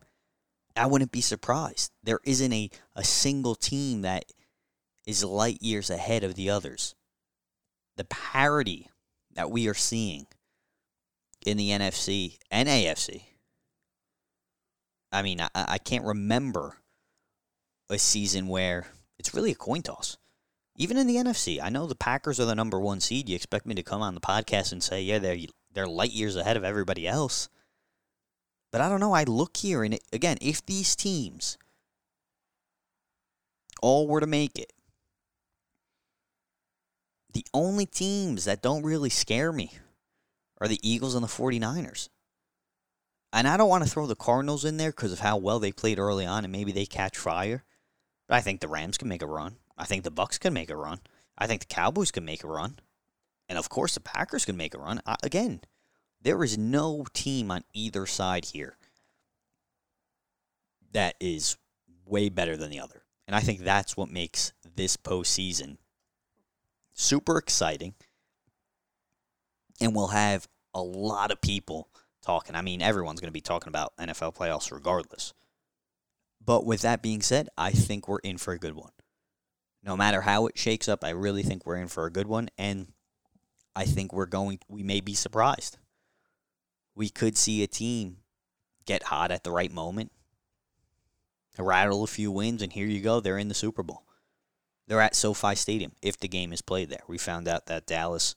I 0.77 0.87
wouldn't 0.87 1.13
be 1.13 1.21
surprised. 1.21 1.93
There 2.03 2.21
isn't 2.25 2.53
a, 2.53 2.71
a 2.95 3.05
single 3.05 3.55
team 3.55 4.03
that 4.03 4.25
is 5.07 5.25
light 5.25 5.63
years 5.63 5.89
ahead 5.89 6.25
of 6.25 6.35
the 6.35 6.51
others 6.51 6.95
the 8.01 8.05
parity 8.05 8.89
that 9.35 9.51
we 9.51 9.69
are 9.69 9.75
seeing 9.75 10.27
in 11.45 11.59
the 11.59 11.69
NFC 11.69 12.39
and 12.51 12.67
AFC. 12.67 13.25
I 15.13 15.21
mean, 15.21 15.41
I, 15.41 15.51
I 15.55 15.77
can't 15.77 16.07
remember 16.07 16.77
a 17.91 17.99
season 17.99 18.47
where 18.49 18.87
it's 19.19 19.35
really 19.35 19.53
a 19.53 19.57
coin 19.57 19.83
toss. 19.83 20.17
Even 20.77 20.97
in 20.97 21.07
the 21.07 21.17
NFC, 21.17 21.61
I 21.63 21.69
know 21.69 21.87
the 21.87 21.95
Packers 21.95 22.41
are 22.41 22.47
the 22.47 22.55
number 22.55 22.81
one 22.81 23.01
seed. 23.01 23.29
You 23.29 23.37
expect 23.37 23.67
me 23.67 23.75
to 23.75 23.83
come 23.83 24.01
on 24.01 24.15
the 24.15 24.21
podcast 24.21 24.73
and 24.73 24.83
say, 24.83 25.03
yeah, 25.03 25.19
they're 25.19 25.39
they're 25.73 25.87
light 25.87 26.13
years 26.13 26.37
ahead 26.37 26.57
of 26.57 26.65
everybody 26.65 27.07
else. 27.07 27.49
But 28.73 28.81
I 28.81 28.89
don't 28.89 29.01
know. 29.01 29.13
I 29.13 29.25
look 29.25 29.57
here, 29.57 29.83
and 29.83 29.95
it, 29.95 30.03
again, 30.13 30.39
if 30.41 30.65
these 30.65 30.97
teams 30.97 31.59
all 33.83 34.07
were 34.07 34.21
to 34.21 34.27
make 34.27 34.59
it, 34.59 34.73
the 37.33 37.45
only 37.53 37.87
teams 37.87 38.45
that 38.45 38.63
don't 38.63 38.83
really 38.83 39.11
scare 39.11 39.53
me 39.53 39.73
are 40.61 40.69
the 40.69 40.81
Eagles 40.83 41.15
and 41.15 41.23
the 41.23 41.29
49ers. 41.29 42.09
And 43.33 43.47
I 43.47 43.57
don't 43.57 43.69
want 43.69 43.85
to 43.85 43.91
throw 43.91 44.07
the 44.07 44.17
Cardinals 44.17 44.65
in 44.65 44.77
there 44.77 44.91
because 44.91 45.13
of 45.13 45.21
how 45.21 45.37
well 45.37 45.61
they 45.61 45.73
played 45.73 45.99
early 45.99 46.27
on 46.27 46.45
and 46.45 46.53
maybe 46.53 46.73
they 46.73 46.87
catch 46.87 47.17
fire. 47.17 47.65
I 48.31 48.41
think 48.41 48.61
the 48.61 48.69
Rams 48.69 48.99
can 48.99 49.09
make 49.09 49.23
a 49.23 49.27
run. 49.27 49.57
I 49.77 49.85
think 49.85 50.05
the 50.05 50.11
Bucks 50.11 50.39
can 50.39 50.53
make 50.53 50.71
a 50.71 50.77
run. 50.77 51.01
I 51.37 51.47
think 51.47 51.61
the 51.61 51.75
Cowboys 51.75 52.11
can 52.11 52.25
make 52.25 52.45
a 52.45 52.49
run. 52.49 52.79
And 53.49 53.59
of 53.59 53.69
course 53.69 53.95
the 53.95 54.01
Packers 54.01 54.45
can 54.45 54.57
make 54.57 54.75
a 54.75 54.79
run. 54.79 55.01
I, 55.07 55.17
again, 55.23 55.63
there 56.23 56.45
is 56.45 56.59
no 56.59 57.05
team 57.13 57.51
on 57.51 57.65
either 57.73 58.07
side 58.07 58.47
here 58.47 58.77
that 60.93 61.15
is 61.21 61.57
way 62.05 62.29
better 62.29 62.57
than 62.57 62.71
the 62.71 62.81
other. 62.81 63.03
And 63.27 63.35
I 63.35 63.41
think 63.41 63.61
that's 63.61 63.97
what 63.97 64.11
makes 64.11 64.53
this 64.77 64.97
postseason 64.97 65.79
super 66.93 67.39
exciting. 67.39 67.95
And 69.81 69.95
we'll 69.95 70.09
have 70.09 70.49
a 70.75 70.83
lot 70.83 71.31
of 71.31 71.41
people 71.41 71.89
talking. 72.23 72.55
I 72.55 72.63
mean, 72.63 72.83
everyone's 72.83 73.21
going 73.21 73.29
to 73.29 73.33
be 73.33 73.41
talking 73.41 73.69
about 73.69 73.97
NFL 73.97 74.37
playoffs 74.37 74.71
regardless. 74.71 75.33
But 76.45 76.65
with 76.65 76.83
that 76.83 77.03
being 77.03 77.23
said, 77.23 77.49
I 77.57 77.71
think 77.71 78.09
we're 78.09 78.19
in 78.19 78.39
for 78.39 78.53
a 78.53 78.59
good 78.59 78.75
one. 78.75 78.93
No 79.83 79.97
matter 79.97 80.23
how 80.23 80.47
it 80.47 80.59
shakes 80.59 80.89
up, 80.89 81.05
I 81.05 81.11
really 81.11 81.43
think 81.43 81.65
we're 81.65 81.77
in 81.77 81.89
for 81.89 82.07
a 82.07 82.13
good 82.13 82.27
one. 82.27 82.49
And 82.59 82.89
I 83.75 83.85
think 83.85 84.13
we're 84.13 84.27
going, 84.27 84.61
we 84.69 84.83
may 84.83 85.01
be 85.01 85.15
surprised. 85.15 85.79
We 86.95 87.09
could 87.09 87.37
see 87.37 87.63
a 87.63 87.67
team 87.67 88.19
get 88.85 89.05
hot 89.05 89.31
at 89.31 89.45
the 89.45 89.53
right 89.53 89.71
moment, 89.71 90.13
rattle 91.59 92.03
a 92.03 92.07
few 92.07 92.33
wins, 92.33 92.63
and 92.63 92.73
here 92.73 92.87
you 92.87 93.01
go. 93.01 93.21
They're 93.21 93.39
in 93.39 93.49
the 93.49 93.55
Super 93.55 93.83
Bowl. 93.83 94.05
They're 94.87 95.01
at 95.01 95.15
SoFi 95.15 95.55
Stadium 95.55 95.93
if 96.03 96.19
the 96.19 96.29
game 96.29 96.53
is 96.53 96.63
played 96.63 96.89
there. 96.89 97.03
We 97.07 97.19
found 97.19 97.47
out 97.47 97.67
that 97.67 97.87
Dallas 97.87 98.35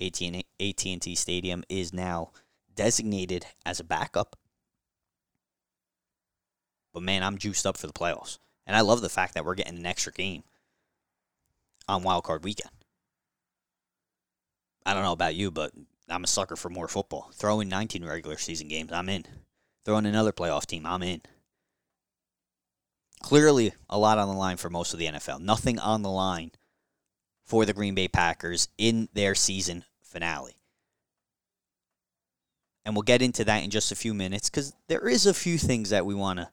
AT&T 0.00 1.14
Stadium 1.16 1.64
is 1.68 1.92
now 1.92 2.30
designated 2.74 3.46
as 3.66 3.80
a 3.80 3.84
backup. 3.84 4.36
But 6.92 7.02
man, 7.02 7.22
I'm 7.22 7.38
juiced 7.38 7.66
up 7.66 7.76
for 7.76 7.86
the 7.86 7.92
playoffs. 7.92 8.38
And 8.66 8.76
I 8.76 8.82
love 8.82 9.00
the 9.00 9.08
fact 9.08 9.34
that 9.34 9.44
we're 9.44 9.54
getting 9.54 9.78
an 9.78 9.86
extra 9.86 10.12
game 10.12 10.42
on 11.88 12.02
Wild 12.02 12.24
Card 12.24 12.44
Weekend. 12.44 12.70
I 14.84 14.94
don't 14.94 15.02
know 15.02 15.12
about 15.12 15.34
you, 15.34 15.50
but 15.50 15.72
I'm 16.08 16.24
a 16.24 16.28
sucker 16.28 16.56
for 16.56 16.68
more 16.68 16.88
football. 16.88 17.30
Throw 17.34 17.60
in 17.60 17.68
19 17.68 18.04
regular 18.04 18.36
season 18.36 18.68
games, 18.68 18.92
I'm 18.92 19.08
in. 19.08 19.24
Throw 19.84 19.98
in 19.98 20.06
another 20.06 20.32
playoff 20.32 20.66
team, 20.66 20.86
I'm 20.86 21.02
in. 21.02 21.22
Clearly, 23.20 23.72
a 23.88 23.98
lot 23.98 24.18
on 24.18 24.28
the 24.28 24.34
line 24.34 24.56
for 24.58 24.70
most 24.70 24.92
of 24.92 24.98
the 24.98 25.06
NFL. 25.06 25.40
Nothing 25.40 25.78
on 25.78 26.02
the 26.02 26.10
line 26.10 26.52
for 27.44 27.64
the 27.64 27.72
Green 27.72 27.94
Bay 27.94 28.08
Packers 28.08 28.68
in 28.78 29.08
their 29.12 29.34
season 29.34 29.84
finale. 30.02 30.56
And 32.84 32.94
we'll 32.94 33.02
get 33.02 33.22
into 33.22 33.44
that 33.44 33.64
in 33.64 33.70
just 33.70 33.92
a 33.92 33.96
few 33.96 34.14
minutes 34.14 34.48
because 34.48 34.72
there 34.88 35.08
is 35.08 35.26
a 35.26 35.34
few 35.34 35.58
things 35.58 35.90
that 35.90 36.06
we 36.06 36.14
want 36.14 36.38
to 36.38 36.48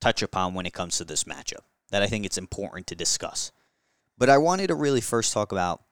touch 0.00 0.22
upon 0.22 0.54
when 0.54 0.66
it 0.66 0.72
comes 0.72 0.98
to 0.98 1.04
this 1.04 1.24
matchup 1.24 1.62
that 1.90 2.02
I 2.02 2.06
think 2.06 2.24
it's 2.24 2.38
important 2.38 2.86
to 2.88 2.94
discuss. 2.94 3.52
But 4.16 4.28
I 4.28 4.38
wanted 4.38 4.68
to 4.68 4.74
really 4.74 5.00
first 5.00 5.32
talk 5.32 5.52
about 5.52 5.82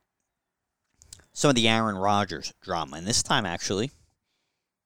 some 1.32 1.48
of 1.48 1.54
the 1.54 1.68
Aaron 1.68 1.96
Rodgers 1.96 2.52
drama. 2.62 2.96
And 2.96 3.06
this 3.06 3.22
time, 3.22 3.46
actually, 3.46 3.90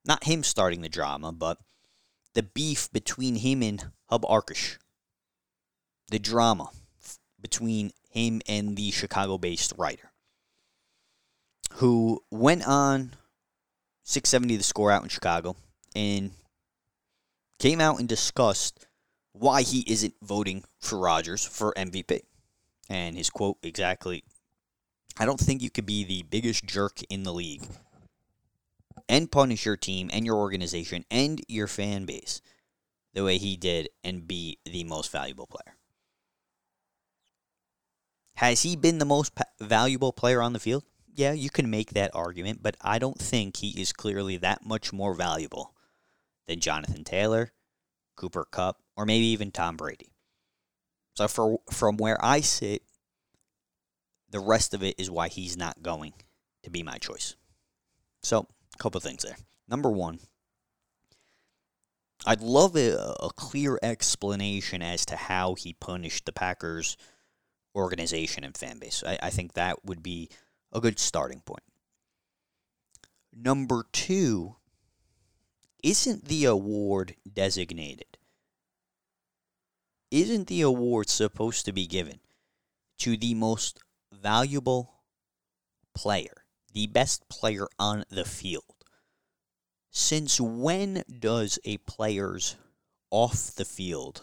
not 0.05 0.25
him 0.25 0.43
starting 0.43 0.83
the 0.83 0.89
drama, 0.89 1.33
but 1.33 1.59
the 2.35 2.43
beef 2.43 2.91
between 2.93 3.37
him 3.37 3.63
and 3.63 3.91
Hub 4.09 4.23
Arkush. 4.23 4.77
The 6.11 6.19
drama 6.19 6.71
between 7.41 7.93
him 8.11 8.43
and 8.49 8.77
the 8.77 8.91
Chicago 8.91 9.39
based 9.39 9.73
writer 9.79 10.11
who 11.75 12.23
went 12.31 12.67
on 12.67 13.13
670 14.05 14.57
the 14.57 14.63
score 14.63 14.91
out 14.91 15.03
in 15.03 15.09
Chicago 15.09 15.57
and 15.95 16.33
came 17.59 17.81
out 17.81 18.01
and 18.01 18.09
discussed 18.09 18.87
why 19.33 19.63
he 19.63 19.85
isn't 19.87 20.15
voting 20.23 20.65
for 20.79 20.99
Rodgers 20.99 21.45
for 21.45 21.73
MVP. 21.77 22.21
And 22.89 23.17
his 23.17 23.31
quote 23.31 23.59
exactly 23.63 24.25
I 25.19 25.27
don't 25.27 25.41
think 25.41 25.63
you 25.63 25.71
could 25.71 25.87
be 25.87 26.05
the 26.05 26.23
biggest 26.23 26.65
jerk 26.65 27.01
in 27.11 27.25
the 27.25 27.33
league 27.33 27.63
and 29.09 29.31
punish 29.31 29.67
your 29.67 29.77
team 29.77 30.09
and 30.13 30.25
your 30.25 30.37
organization 30.37 31.05
and 31.11 31.41
your 31.49 31.67
fan 31.67 32.05
base 32.05 32.41
the 33.13 33.25
way 33.25 33.39
he 33.39 33.57
did 33.57 33.89
and 34.05 34.27
be 34.27 34.59
the 34.65 34.85
most 34.85 35.11
valuable 35.11 35.47
player. 35.47 35.77
Has 38.37 38.63
he 38.63 38.77
been 38.77 38.99
the 38.99 39.05
most 39.05 39.33
valuable 39.61 40.13
player 40.13 40.41
on 40.41 40.53
the 40.53 40.61
field? 40.61 40.85
Yeah, 41.15 41.33
you 41.33 41.51
can 41.51 41.69
make 41.69 41.91
that 41.91 42.15
argument, 42.15 42.63
but 42.63 42.77
I 42.81 42.99
don't 42.99 43.19
think 43.19 43.57
he 43.57 43.81
is 43.81 43.93
clearly 43.93 44.37
that 44.39 44.65
much 44.65 44.93
more 44.93 45.13
valuable 45.13 45.75
than 46.47 46.61
Jonathan 46.61 47.05
Taylor, 47.05 47.53
Cooper 48.21 48.45
Kupp, 48.45 48.77
or 48.97 49.07
maybe 49.07 49.25
even 49.27 49.51
Tom 49.51 49.79
Brady. 49.79 50.13
So 51.15 51.27
for 51.27 51.59
from 51.73 51.97
where 51.97 52.23
I 52.23 52.43
sit, 52.43 52.83
the 54.29 54.41
rest 54.41 54.75
of 54.75 54.83
it 54.83 54.95
is 54.99 55.11
why 55.11 55.29
he's 55.29 55.57
not 55.57 55.83
going 55.83 56.13
to 56.63 56.71
be 56.71 56.83
my 56.83 56.99
choice. 56.99 57.35
So, 58.23 58.47
a 58.75 58.79
couple 58.79 59.01
things 59.01 59.23
there. 59.23 59.37
Number 59.67 59.91
one, 59.91 60.21
I'd 62.27 62.43
love 62.43 62.77
a, 62.77 63.15
a 63.21 63.31
clear 63.35 63.79
explanation 63.83 64.83
as 64.83 65.07
to 65.07 65.17
how 65.17 65.55
he 65.55 65.73
punished 65.73 66.27
the 66.27 66.33
Packers 66.33 66.99
organization 67.75 68.45
and 68.45 68.55
fan 68.55 68.79
base. 68.79 69.03
I, 69.07 69.19
I 69.23 69.31
think 69.31 69.55
that 69.55 69.85
would 69.85 70.03
be 70.03 70.29
a 70.73 70.81
good 70.81 70.99
starting 70.99 71.41
point. 71.41 71.63
Number 73.35 73.87
two, 73.93 74.57
isn't 75.83 76.27
the 76.27 76.45
award 76.45 77.15
designated? 77.33 78.10
Isn't 80.11 80.49
the 80.49 80.63
award 80.63 81.09
supposed 81.09 81.65
to 81.67 81.73
be 81.73 81.87
given 81.87 82.21
to 82.99 83.17
the 83.17 83.35
most 83.35 83.79
valuable 84.13 84.95
player, 85.95 86.45
the 86.73 86.89
best 86.89 87.29
player 87.29 87.69
on 87.79 88.05
the 88.11 88.25
field? 88.25 88.65
Since 89.91 90.41
when 90.41 91.05
does 91.21 91.59
a 91.65 91.79
player's 91.79 92.57
off 93.11 93.55
the 93.55 93.65
field 93.65 94.23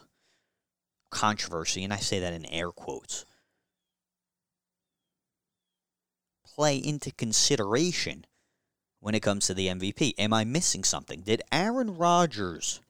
controversy, 1.10 1.84
and 1.84 1.94
I 1.94 1.98
say 1.98 2.20
that 2.20 2.34
in 2.34 2.46
air 2.46 2.72
quotes, 2.72 3.26
play 6.46 6.78
into 6.78 7.12
consideration 7.12 8.26
when 9.00 9.16
it 9.16 9.22
comes 9.22 9.48
to 9.48 9.54
the 9.54 9.68
MVP? 9.68 10.14
Am 10.18 10.34
I 10.34 10.44
missing 10.44 10.84
something? 10.84 11.22
Did 11.22 11.44
Aaron 11.52 11.98
Rodgers 11.98 12.82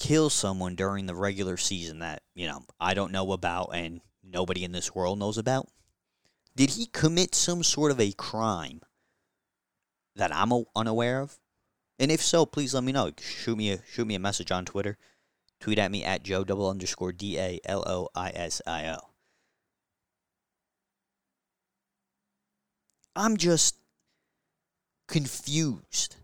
kill 0.00 0.30
someone 0.30 0.74
during 0.74 1.06
the 1.06 1.14
regular 1.14 1.56
season 1.56 2.00
that, 2.00 2.22
you 2.34 2.48
know, 2.48 2.64
I 2.80 2.94
don't 2.94 3.12
know 3.12 3.30
about 3.32 3.70
and 3.74 4.00
nobody 4.24 4.64
in 4.64 4.72
this 4.72 4.94
world 4.94 5.18
knows 5.18 5.38
about? 5.38 5.68
Did 6.56 6.70
he 6.70 6.86
commit 6.86 7.34
some 7.34 7.62
sort 7.62 7.92
of 7.92 8.00
a 8.00 8.12
crime 8.12 8.80
that 10.16 10.34
I'm 10.34 10.52
unaware 10.74 11.20
of? 11.20 11.38
And 11.98 12.10
if 12.10 12.20
so, 12.20 12.46
please 12.46 12.74
let 12.74 12.82
me 12.82 12.92
know. 12.92 13.12
Shoot 13.20 13.56
me 13.56 13.72
a 13.72 13.78
shoot 13.86 14.06
me 14.06 14.14
a 14.14 14.18
message 14.18 14.50
on 14.50 14.64
Twitter. 14.64 14.96
Tweet 15.60 15.78
at 15.78 15.90
me 15.90 16.02
at 16.02 16.22
Joe 16.22 16.44
double 16.44 16.68
underscore 16.68 17.12
D 17.12 17.38
A 17.38 17.60
L 17.66 17.84
O 17.86 18.08
I 18.14 18.30
S 18.30 18.62
I 18.66 18.88
O. 18.88 19.10
I'm 23.14 23.36
just 23.36 23.76
confused. 25.08 26.16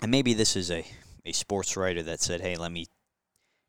And 0.00 0.10
maybe 0.10 0.34
this 0.34 0.54
is 0.54 0.70
a, 0.70 0.86
a 1.26 1.32
sports 1.32 1.76
writer 1.76 2.02
that 2.04 2.20
said, 2.20 2.40
hey, 2.40 2.56
let 2.56 2.72
me 2.72 2.86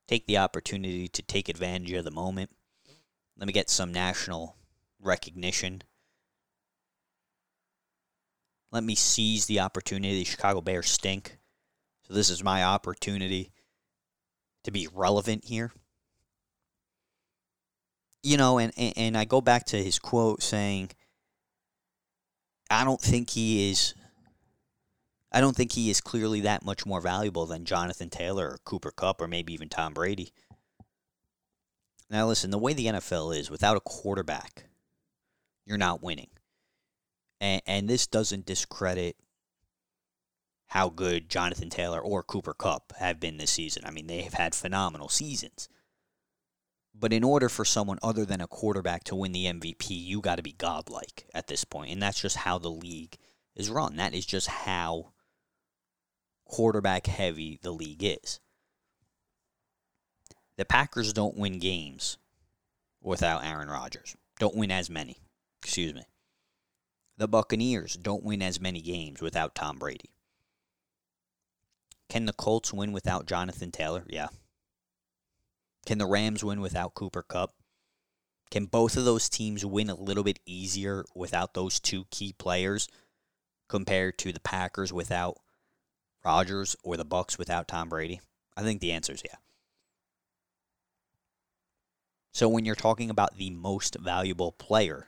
take 0.07 0.27
the 0.27 0.37
opportunity 0.37 1.07
to 1.09 1.21
take 1.21 1.49
advantage 1.49 1.91
of 1.93 2.05
the 2.05 2.11
moment. 2.11 2.51
Let 3.37 3.47
me 3.47 3.53
get 3.53 3.69
some 3.69 3.91
national 3.91 4.55
recognition. 5.01 5.81
Let 8.71 8.83
me 8.83 8.95
seize 8.95 9.47
the 9.47 9.59
opportunity. 9.59 10.19
The 10.19 10.23
Chicago 10.23 10.61
Bears 10.61 10.89
stink. 10.89 11.37
So 12.07 12.13
this 12.13 12.29
is 12.29 12.43
my 12.43 12.63
opportunity 12.63 13.51
to 14.63 14.71
be 14.71 14.87
relevant 14.93 15.45
here. 15.45 15.71
You 18.23 18.37
know, 18.37 18.59
and, 18.59 18.71
and, 18.77 18.93
and 18.97 19.17
I 19.17 19.25
go 19.25 19.41
back 19.41 19.65
to 19.67 19.83
his 19.83 19.99
quote 19.99 20.43
saying, 20.43 20.91
I 22.69 22.83
don't 22.83 23.01
think 23.01 23.31
he 23.31 23.71
is. 23.71 23.93
I 25.31 25.41
don't 25.41 25.55
think 25.55 25.73
he 25.73 25.89
is 25.89 26.01
clearly 26.01 26.41
that 26.41 26.63
much 26.63 26.85
more 26.85 27.01
valuable 27.01 27.45
than 27.45 27.65
Jonathan 27.65 28.09
Taylor 28.09 28.49
or 28.51 28.59
Cooper 28.63 28.91
Kupp 28.91 29.21
or 29.21 29.27
maybe 29.27 29.53
even 29.53 29.69
Tom 29.69 29.93
Brady. 29.93 30.31
Now, 32.09 32.27
listen, 32.27 32.51
the 32.51 32.57
way 32.57 32.73
the 32.73 32.85
NFL 32.85 33.37
is, 33.37 33.51
without 33.51 33.75
a 33.75 33.81
quarterback, 33.81 34.63
you're 35.65 35.77
not 35.77 36.01
winning. 36.01 36.29
And, 37.41 37.61
and 37.67 37.89
this 37.89 38.07
doesn't 38.07 38.45
discredit 38.45 39.17
how 40.67 40.89
good 40.89 41.29
Jonathan 41.29 41.69
Taylor 41.69 41.99
or 41.99 42.23
Cooper 42.23 42.53
Kupp 42.53 42.93
have 42.99 43.19
been 43.19 43.37
this 43.37 43.51
season. 43.51 43.83
I 43.85 43.91
mean, 43.91 44.07
they 44.07 44.21
have 44.21 44.33
had 44.33 44.55
phenomenal 44.55 45.09
seasons. 45.09 45.67
But 46.93 47.13
in 47.13 47.23
order 47.23 47.47
for 47.47 47.63
someone 47.63 47.99
other 48.01 48.25
than 48.25 48.41
a 48.41 48.47
quarterback 48.47 49.03
to 49.05 49.15
win 49.15 49.31
the 49.31 49.45
MVP, 49.45 49.89
you 49.89 50.19
got 50.19 50.37
to 50.37 50.43
be 50.43 50.53
godlike 50.53 51.27
at 51.33 51.47
this 51.47 51.63
point. 51.63 51.91
And 51.91 52.01
that's 52.01 52.21
just 52.21 52.37
how 52.37 52.57
the 52.57 52.71
league 52.71 53.17
is 53.55 53.69
run. 53.69 53.97
That 53.97 54.13
is 54.13 54.25
just 54.25 54.47
how 54.47 55.11
quarterback 56.47 57.07
heavy 57.07 57.59
the 57.61 57.71
league 57.71 58.03
is. 58.03 58.39
The 60.57 60.65
Packers 60.65 61.13
don't 61.13 61.37
win 61.37 61.59
games 61.59 62.17
without 63.01 63.45
Aaron 63.45 63.69
Rodgers. 63.69 64.15
Don't 64.39 64.55
win 64.55 64.71
as 64.71 64.89
many. 64.89 65.17
Excuse 65.61 65.93
me. 65.93 66.03
The 67.17 67.27
Buccaneers 67.27 67.95
don't 67.95 68.23
win 68.23 68.41
as 68.41 68.59
many 68.59 68.81
games 68.81 69.21
without 69.21 69.55
Tom 69.55 69.77
Brady. 69.77 70.09
Can 72.09 72.25
the 72.25 72.33
Colts 72.33 72.73
win 72.73 72.91
without 72.91 73.27
Jonathan 73.27 73.71
Taylor? 73.71 74.05
Yeah. 74.07 74.27
Can 75.85 75.97
the 75.97 76.05
Rams 76.05 76.43
win 76.43 76.61
without 76.61 76.93
Cooper 76.93 77.23
Kupp? 77.23 77.53
Can 78.49 78.65
both 78.65 78.95
of 78.97 79.05
those 79.05 79.29
teams 79.29 79.65
win 79.65 79.89
a 79.89 79.95
little 79.95 80.23
bit 80.23 80.39
easier 80.45 81.05
without 81.15 81.53
those 81.53 81.79
two 81.79 82.05
key 82.11 82.33
players 82.33 82.87
compared 83.67 84.17
to 84.19 84.31
the 84.31 84.39
Packers 84.39 84.93
without 84.93 85.37
Rodgers 86.27 86.75
or 86.83 86.97
the 86.97 87.05
Bucks 87.05 87.37
without 87.37 87.69
Tom 87.69 87.87
Brady? 87.87 88.19
I 88.57 88.61
think 88.61 88.81
the 88.81 88.91
answer 88.91 89.13
is 89.13 89.23
yeah. 89.23 89.37
So 92.33 92.49
when 92.49 92.65
you're 92.65 92.75
talking 92.75 93.09
about 93.09 93.37
the 93.37 93.49
most 93.49 93.95
valuable 93.97 94.51
player, 94.51 95.07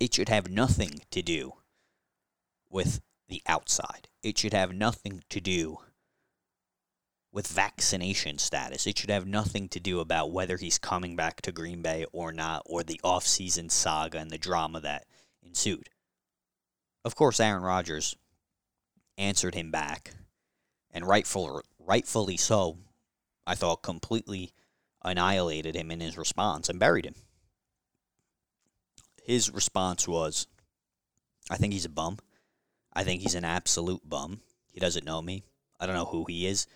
it 0.00 0.14
should 0.14 0.30
have 0.30 0.50
nothing 0.50 1.02
to 1.10 1.20
do 1.20 1.52
with 2.70 3.02
the 3.28 3.42
outside. 3.46 4.08
It 4.22 4.38
should 4.38 4.54
have 4.54 4.72
nothing 4.72 5.22
to 5.28 5.38
do 5.42 5.80
with 7.30 7.46
vaccination 7.46 8.38
status. 8.38 8.86
It 8.86 8.96
should 8.96 9.10
have 9.10 9.26
nothing 9.26 9.68
to 9.68 9.78
do 9.78 10.00
about 10.00 10.32
whether 10.32 10.56
he's 10.56 10.78
coming 10.78 11.16
back 11.16 11.42
to 11.42 11.52
Green 11.52 11.82
Bay 11.82 12.06
or 12.12 12.32
not, 12.32 12.62
or 12.64 12.82
the 12.82 13.00
offseason 13.04 13.70
saga 13.70 14.18
and 14.18 14.30
the 14.30 14.38
drama 14.38 14.80
that 14.80 15.04
ensued. 15.42 15.90
Of 17.04 17.14
course, 17.14 17.40
Aaron 17.40 17.62
Rodgers 17.62 18.16
answered 19.18 19.54
him 19.54 19.70
back, 19.70 20.12
and 20.90 21.06
rightful, 21.06 21.62
rightfully 21.78 22.36
so. 22.36 22.78
I 23.46 23.54
thought 23.54 23.82
completely 23.82 24.52
annihilated 25.04 25.74
him 25.74 25.90
in 25.90 26.00
his 26.00 26.16
response 26.16 26.68
and 26.68 26.78
buried 26.78 27.04
him. 27.04 27.14
His 29.24 29.50
response 29.50 30.06
was, 30.06 30.46
I 31.50 31.56
think 31.56 31.72
he's 31.72 31.84
a 31.84 31.90
bum. 31.90 32.18
I 32.92 33.04
think 33.04 33.22
he's 33.22 33.34
an 33.34 33.44
absolute 33.44 34.08
bum. 34.08 34.40
He 34.72 34.80
doesn't 34.80 35.04
know 35.04 35.20
me. 35.22 35.44
I 35.80 35.86
don't 35.86 35.96
know 35.96 36.06
who 36.06 36.24
he 36.28 36.46
is. 36.46 36.66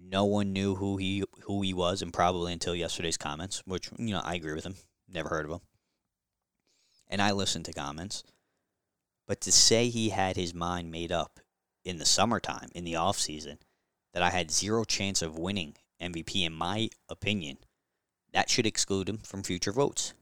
No 0.00 0.24
one 0.24 0.52
knew 0.52 0.74
who 0.76 0.96
he 0.96 1.24
who 1.42 1.62
he 1.62 1.74
was, 1.74 2.02
and 2.02 2.12
probably 2.12 2.52
until 2.52 2.74
yesterday's 2.74 3.16
comments, 3.16 3.62
which 3.66 3.90
you 3.98 4.12
know 4.12 4.22
I 4.24 4.34
agree 4.34 4.54
with 4.54 4.64
him. 4.64 4.76
Never 5.08 5.28
heard 5.28 5.44
of 5.44 5.52
him. 5.52 5.60
And 7.08 7.20
I 7.20 7.32
listened 7.32 7.64
to 7.66 7.72
comments, 7.72 8.22
but 9.28 9.42
to 9.42 9.52
say 9.52 9.90
he 9.90 10.08
had 10.08 10.36
his 10.36 10.54
mind 10.54 10.90
made 10.90 11.12
up 11.12 11.38
in 11.84 11.98
the 11.98 12.06
summertime, 12.06 12.70
in 12.74 12.82
the 12.82 12.96
off 12.96 13.18
season, 13.18 13.58
that 14.14 14.22
I 14.22 14.30
had 14.30 14.50
zero 14.50 14.84
chance 14.84 15.20
of 15.20 15.38
winning 15.38 15.76
MVP, 16.00 16.46
in 16.46 16.52
my 16.54 16.88
opinion, 17.10 17.58
that 18.32 18.48
should 18.48 18.66
exclude 18.66 19.08
him 19.08 19.18
from 19.18 19.42
future 19.42 19.70
votes. 19.70 20.14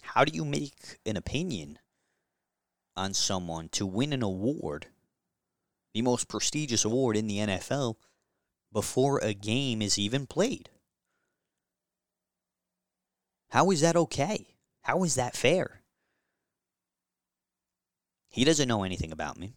How 0.00 0.24
do 0.24 0.34
you 0.34 0.44
make 0.44 0.98
an 1.04 1.18
opinion 1.18 1.78
on 2.96 3.12
someone 3.12 3.68
to 3.70 3.84
win 3.84 4.14
an 4.14 4.22
award, 4.22 4.86
the 5.92 6.02
most 6.02 6.28
prestigious 6.28 6.86
award 6.86 7.14
in 7.16 7.26
the 7.26 7.38
NFL, 7.38 7.96
before 8.72 9.18
a 9.18 9.34
game 9.34 9.82
is 9.82 9.98
even 9.98 10.26
played? 10.26 10.70
How 13.50 13.70
is 13.70 13.82
that 13.82 13.96
okay? 13.96 14.56
How 14.80 15.04
is 15.04 15.14
that 15.16 15.36
fair? 15.36 15.81
He 18.32 18.44
doesn't 18.44 18.66
know 18.66 18.82
anything 18.82 19.12
about 19.12 19.38
me. 19.38 19.52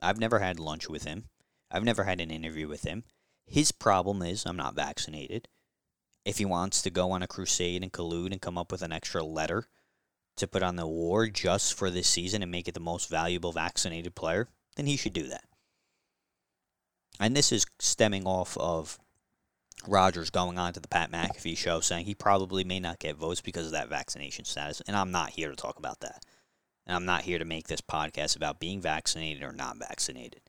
I've 0.00 0.20
never 0.20 0.38
had 0.38 0.60
lunch 0.60 0.88
with 0.88 1.04
him. 1.04 1.24
I've 1.70 1.84
never 1.84 2.04
had 2.04 2.20
an 2.20 2.30
interview 2.30 2.68
with 2.68 2.84
him. 2.84 3.02
His 3.44 3.72
problem 3.72 4.22
is 4.22 4.46
I'm 4.46 4.56
not 4.56 4.76
vaccinated. 4.76 5.48
If 6.24 6.38
he 6.38 6.44
wants 6.44 6.80
to 6.82 6.90
go 6.90 7.10
on 7.10 7.22
a 7.22 7.26
crusade 7.26 7.82
and 7.82 7.92
collude 7.92 8.30
and 8.30 8.40
come 8.40 8.56
up 8.56 8.70
with 8.70 8.82
an 8.82 8.92
extra 8.92 9.24
letter 9.24 9.66
to 10.36 10.46
put 10.46 10.62
on 10.62 10.76
the 10.76 10.84
award 10.84 11.34
just 11.34 11.74
for 11.74 11.90
this 11.90 12.06
season 12.06 12.42
and 12.42 12.52
make 12.52 12.68
it 12.68 12.74
the 12.74 12.80
most 12.80 13.10
valuable 13.10 13.50
vaccinated 13.50 14.14
player, 14.14 14.48
then 14.76 14.86
he 14.86 14.96
should 14.96 15.12
do 15.12 15.26
that. 15.26 15.44
And 17.18 17.36
this 17.36 17.50
is 17.50 17.66
stemming 17.80 18.26
off 18.26 18.56
of 18.56 18.98
Rodgers 19.88 20.30
going 20.30 20.56
on 20.56 20.72
to 20.74 20.80
the 20.80 20.88
Pat 20.88 21.10
McAfee 21.10 21.56
show 21.56 21.80
saying 21.80 22.04
he 22.04 22.14
probably 22.14 22.62
may 22.62 22.78
not 22.78 23.00
get 23.00 23.16
votes 23.16 23.40
because 23.40 23.66
of 23.66 23.72
that 23.72 23.88
vaccination 23.88 24.44
status. 24.44 24.80
And 24.86 24.96
I'm 24.96 25.10
not 25.10 25.30
here 25.30 25.50
to 25.50 25.56
talk 25.56 25.78
about 25.78 26.00
that. 26.00 26.24
And 26.90 26.96
I'm 26.96 27.04
not 27.04 27.22
here 27.22 27.38
to 27.38 27.44
make 27.44 27.68
this 27.68 27.80
podcast 27.80 28.34
about 28.34 28.58
being 28.58 28.80
vaccinated 28.80 29.44
or 29.44 29.52
not 29.52 29.76
vaccinated. 29.76 30.40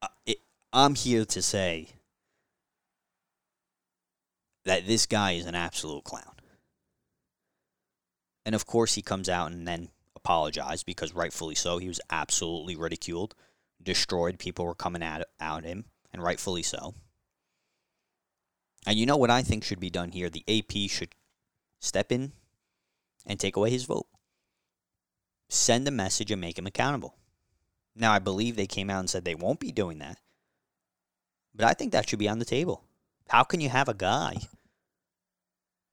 Uh, 0.00 0.08
it, 0.24 0.38
I'm 0.72 0.94
here 0.94 1.26
to 1.26 1.42
say 1.42 1.88
that 4.64 4.86
this 4.86 5.04
guy 5.04 5.32
is 5.32 5.44
an 5.44 5.54
absolute 5.54 6.04
clown. 6.04 6.36
And 8.46 8.54
of 8.54 8.64
course, 8.64 8.94
he 8.94 9.02
comes 9.02 9.28
out 9.28 9.52
and 9.52 9.68
then 9.68 9.90
apologized 10.16 10.86
because 10.86 11.12
rightfully 11.12 11.54
so. 11.54 11.76
He 11.76 11.88
was 11.88 12.00
absolutely 12.08 12.76
ridiculed, 12.76 13.34
destroyed. 13.82 14.38
People 14.38 14.64
were 14.64 14.74
coming 14.74 15.02
at, 15.02 15.28
at 15.38 15.64
him, 15.64 15.84
and 16.14 16.22
rightfully 16.22 16.62
so. 16.62 16.94
And 18.86 18.98
you 18.98 19.04
know 19.04 19.18
what 19.18 19.28
I 19.28 19.42
think 19.42 19.64
should 19.64 19.80
be 19.80 19.90
done 19.90 20.12
here? 20.12 20.30
The 20.30 20.44
AP 20.48 20.88
should 20.88 21.14
step 21.78 22.10
in 22.10 22.32
and 23.26 23.38
take 23.38 23.56
away 23.56 23.70
his 23.70 23.84
vote. 23.84 24.06
Send 25.48 25.86
a 25.86 25.90
message 25.90 26.30
and 26.30 26.40
make 26.40 26.58
him 26.58 26.66
accountable. 26.66 27.16
Now, 27.94 28.12
I 28.12 28.18
believe 28.18 28.56
they 28.56 28.66
came 28.66 28.88
out 28.88 29.00
and 29.00 29.10
said 29.10 29.24
they 29.24 29.34
won't 29.34 29.60
be 29.60 29.70
doing 29.70 29.98
that. 29.98 30.18
But 31.54 31.66
I 31.66 31.74
think 31.74 31.92
that 31.92 32.08
should 32.08 32.18
be 32.18 32.28
on 32.28 32.38
the 32.38 32.44
table. 32.44 32.84
How 33.28 33.44
can 33.44 33.60
you 33.60 33.68
have 33.68 33.88
a 33.88 33.94
guy? 33.94 34.36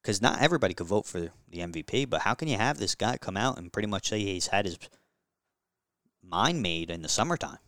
Because 0.02 0.22
not 0.22 0.42
everybody 0.42 0.74
could 0.74 0.88
vote 0.88 1.06
for 1.06 1.20
the 1.20 1.60
MVP, 1.60 2.10
but 2.10 2.22
how 2.22 2.34
can 2.34 2.48
you 2.48 2.58
have 2.58 2.78
this 2.78 2.96
guy 2.96 3.18
come 3.18 3.36
out 3.36 3.58
and 3.58 3.72
pretty 3.72 3.88
much 3.88 4.08
say 4.08 4.20
he's 4.20 4.48
had 4.48 4.65
his 4.65 4.80
mind 6.24 6.62
made 6.62 6.89
in 6.89 7.02
the 7.02 7.10
summertime? 7.10 7.60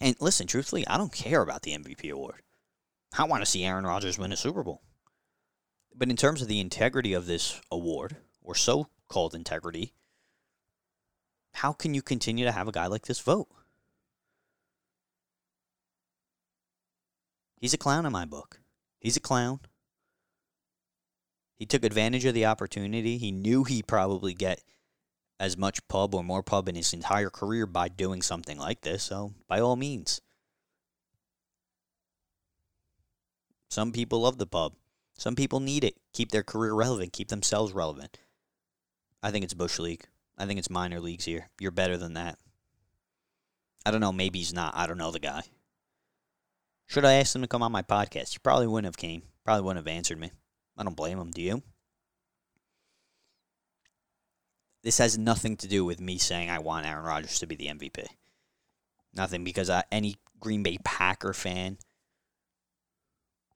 And 0.00 0.16
listen, 0.20 0.46
truthfully, 0.46 0.86
I 0.86 0.98
don't 0.98 1.12
care 1.12 1.40
about 1.40 1.62
the 1.62 1.72
MVP 1.72 2.10
award. 2.10 2.42
I 3.16 3.24
want 3.24 3.42
to 3.42 3.50
see 3.50 3.64
Aaron 3.64 3.86
Rodgers 3.86 4.18
win 4.18 4.32
a 4.32 4.36
Super 4.36 4.62
Bowl. 4.62 4.82
But 5.98 6.10
in 6.10 6.16
terms 6.16 6.42
of 6.42 6.48
the 6.48 6.60
integrity 6.60 7.14
of 7.14 7.26
this 7.26 7.60
award, 7.70 8.16
or 8.42 8.54
so 8.54 8.88
called 9.08 9.34
integrity, 9.34 9.94
how 11.54 11.72
can 11.72 11.94
you 11.94 12.02
continue 12.02 12.44
to 12.44 12.52
have 12.52 12.68
a 12.68 12.72
guy 12.72 12.86
like 12.86 13.06
this 13.06 13.20
vote? 13.20 13.48
He's 17.58 17.72
a 17.72 17.78
clown 17.78 18.04
in 18.04 18.12
my 18.12 18.26
book. 18.26 18.60
He's 19.00 19.16
a 19.16 19.20
clown. 19.20 19.60
He 21.54 21.64
took 21.64 21.82
advantage 21.82 22.26
of 22.26 22.34
the 22.34 22.44
opportunity. 22.44 23.16
He 23.16 23.32
knew 23.32 23.64
he'd 23.64 23.86
probably 23.86 24.34
get 24.34 24.60
as 25.40 25.56
much 25.56 25.86
pub 25.88 26.14
or 26.14 26.22
more 26.22 26.42
pub 26.42 26.68
in 26.68 26.74
his 26.74 26.92
entire 26.92 27.30
career 27.30 27.66
by 27.66 27.88
doing 27.88 28.20
something 28.20 28.58
like 28.58 28.82
this, 28.82 29.02
so 29.02 29.32
by 29.48 29.60
all 29.60 29.76
means. 29.76 30.20
Some 33.70 33.92
people 33.92 34.20
love 34.20 34.36
the 34.36 34.46
pub. 34.46 34.74
Some 35.18 35.34
people 35.34 35.60
need 35.60 35.84
it. 35.84 35.96
Keep 36.12 36.30
their 36.30 36.42
career 36.42 36.74
relevant, 36.74 37.12
keep 37.12 37.28
themselves 37.28 37.72
relevant. 37.72 38.18
I 39.22 39.30
think 39.30 39.44
it's 39.44 39.54
Bush 39.54 39.78
League. 39.78 40.06
I 40.38 40.46
think 40.46 40.58
it's 40.58 40.70
minor 40.70 41.00
leagues 41.00 41.24
here. 41.24 41.48
You're 41.58 41.70
better 41.70 41.96
than 41.96 42.14
that. 42.14 42.38
I 43.84 43.90
don't 43.90 44.00
know, 44.00 44.12
maybe 44.12 44.40
he's 44.40 44.52
not. 44.52 44.76
I 44.76 44.86
don't 44.86 44.98
know 44.98 45.10
the 45.10 45.18
guy. 45.18 45.42
Should 46.86 47.04
I 47.04 47.14
ask 47.14 47.34
him 47.34 47.42
to 47.42 47.48
come 47.48 47.62
on 47.62 47.72
my 47.72 47.82
podcast? 47.82 48.32
He 48.32 48.38
probably 48.42 48.66
wouldn't 48.66 48.86
have 48.86 48.96
came. 48.96 49.22
Probably 49.44 49.62
wouldn't 49.62 49.86
have 49.86 49.96
answered 49.96 50.18
me. 50.18 50.30
I 50.76 50.82
don't 50.82 50.96
blame 50.96 51.18
him, 51.18 51.30
do 51.30 51.42
you? 51.42 51.62
This 54.82 54.98
has 54.98 55.18
nothing 55.18 55.56
to 55.56 55.66
do 55.66 55.84
with 55.84 56.00
me 56.00 56.18
saying 56.18 56.50
I 56.50 56.60
want 56.60 56.86
Aaron 56.86 57.04
Rodgers 57.04 57.40
to 57.40 57.46
be 57.46 57.56
the 57.56 57.66
MVP. 57.66 58.06
Nothing, 59.14 59.42
because 59.42 59.70
uh, 59.70 59.82
any 59.90 60.16
Green 60.38 60.62
Bay 60.62 60.78
Packer 60.84 61.32
fan 61.32 61.78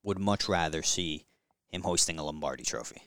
would 0.02 0.18
much 0.18 0.48
rather 0.48 0.82
see 0.82 1.26
him 1.72 1.82
hosting 1.82 2.18
a 2.18 2.24
Lombardi 2.24 2.64
trophy. 2.64 3.02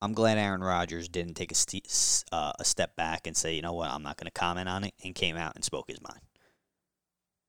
I'm 0.00 0.14
glad 0.14 0.36
Aaron 0.36 0.62
Rodgers 0.62 1.08
didn't 1.08 1.34
take 1.34 1.52
a, 1.52 1.54
st- 1.54 2.24
uh, 2.32 2.52
a 2.58 2.64
step 2.64 2.96
back 2.96 3.26
and 3.26 3.36
say, 3.36 3.54
you 3.54 3.62
know 3.62 3.72
what, 3.72 3.90
I'm 3.90 4.02
not 4.02 4.16
going 4.16 4.26
to 4.26 4.32
comment 4.32 4.68
on 4.68 4.82
it, 4.82 4.94
and 5.04 5.14
came 5.14 5.36
out 5.36 5.54
and 5.54 5.64
spoke 5.64 5.88
his 5.88 6.02
mind 6.02 6.20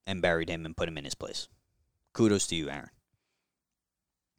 and 0.05 0.21
buried 0.21 0.49
him 0.49 0.65
and 0.65 0.77
put 0.77 0.87
him 0.87 0.97
in 0.97 1.03
his 1.05 1.15
place. 1.15 1.47
Kudos 2.13 2.45
to 2.47 2.55
you, 2.55 2.69
Aaron. 2.69 2.91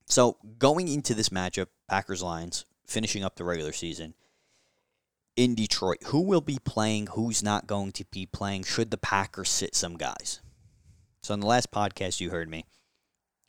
So 0.06 0.36
going 0.58 0.86
into 0.88 1.14
this 1.14 1.30
matchup, 1.30 1.66
Packers 1.88 2.22
Lions 2.22 2.66
finishing 2.86 3.24
up 3.24 3.34
the 3.34 3.44
regular 3.44 3.72
season 3.72 4.14
in 5.36 5.54
Detroit, 5.54 5.98
who 6.06 6.20
will 6.20 6.40
be 6.40 6.58
playing? 6.64 7.08
Who's 7.08 7.42
not 7.42 7.66
going 7.66 7.92
to 7.92 8.04
be 8.12 8.26
playing? 8.26 8.64
Should 8.64 8.90
the 8.90 8.98
Packers 8.98 9.48
sit 9.48 9.74
some 9.74 9.96
guys? 9.96 10.40
So 11.22 11.34
in 11.34 11.40
the 11.40 11.46
last 11.46 11.72
podcast, 11.72 12.20
you 12.20 12.30
heard 12.30 12.48
me. 12.48 12.64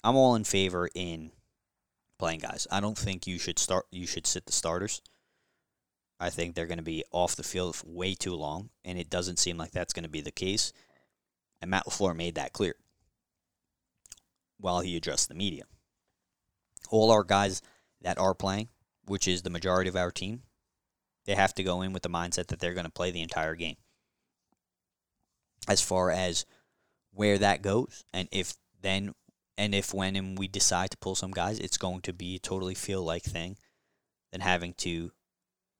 I'm 0.06 0.16
all 0.16 0.36
in 0.36 0.44
favor 0.44 0.90
in 0.94 1.32
playing 2.20 2.40
guys. 2.40 2.68
I 2.72 2.80
don't 2.80 2.98
think 2.98 3.28
you 3.28 3.40
should 3.40 3.60
start. 3.60 3.86
You 3.92 4.08
should 4.08 4.28
sit 4.28 4.46
the 4.46 4.52
starters. 4.52 5.02
I 6.20 6.30
think 6.30 6.56
they're 6.56 6.68
going 6.68 6.78
to 6.78 6.84
be 6.84 7.04
off 7.12 7.36
the 7.36 7.44
field 7.44 7.76
way 7.86 8.14
too 8.14 8.36
long, 8.36 8.70
and 8.86 8.98
it 8.98 9.10
doesn't 9.10 9.40
seem 9.40 9.58
like 9.58 9.72
that's 9.72 9.94
going 9.94 10.04
to 10.04 10.10
be 10.10 10.22
the 10.22 10.32
case. 10.32 10.72
And 11.62 11.72
Matt 11.72 11.86
LaFleur 11.86 12.16
made 12.16 12.36
that 12.36 12.54
clear 12.54 12.76
while 14.58 14.80
he 14.80 14.96
addressed 14.96 15.28
the 15.28 15.36
media 15.36 15.64
all 16.90 17.12
our 17.12 17.24
guys 17.24 17.62
that 18.02 18.18
are 18.18 18.34
playing, 18.34 18.70
which 19.06 19.28
is 19.28 19.42
the 19.42 19.50
majority 19.50 19.90
of 19.90 19.96
our 19.96 20.12
team, 20.12 20.42
they 21.26 21.36
have 21.36 21.54
to 21.56 21.64
go 21.64 21.82
in 21.82 21.94
with 21.94 22.04
the 22.04 22.10
mindset 22.10 22.48
that 22.48 22.60
they're 22.60 22.74
going 22.74 22.86
to 22.86 22.92
play 22.92 23.12
the 23.12 23.22
entire 23.22 23.56
game. 23.56 23.78
As 25.68 25.82
far 25.82 26.12
as 26.12 26.46
where 27.12 27.38
that 27.38 27.62
goes, 27.62 28.04
and 28.14 28.28
if 28.32 28.54
then, 28.82 29.16
and 29.58 29.74
if 29.74 29.94
when 29.94 30.16
and 30.16 30.38
we 30.38 30.48
decide 30.48 30.92
to 30.92 30.98
pull 30.98 31.16
some 31.16 31.32
guys, 31.32 31.60
it's 31.60 31.78
going 31.78 32.02
to 32.02 32.14
be 32.14 32.36
a 32.36 32.40
totally 32.40 32.76
feel 32.76 33.04
like 33.04 33.24
thing 33.24 33.58
than 34.32 34.42
having 34.42 34.74
to, 34.74 35.12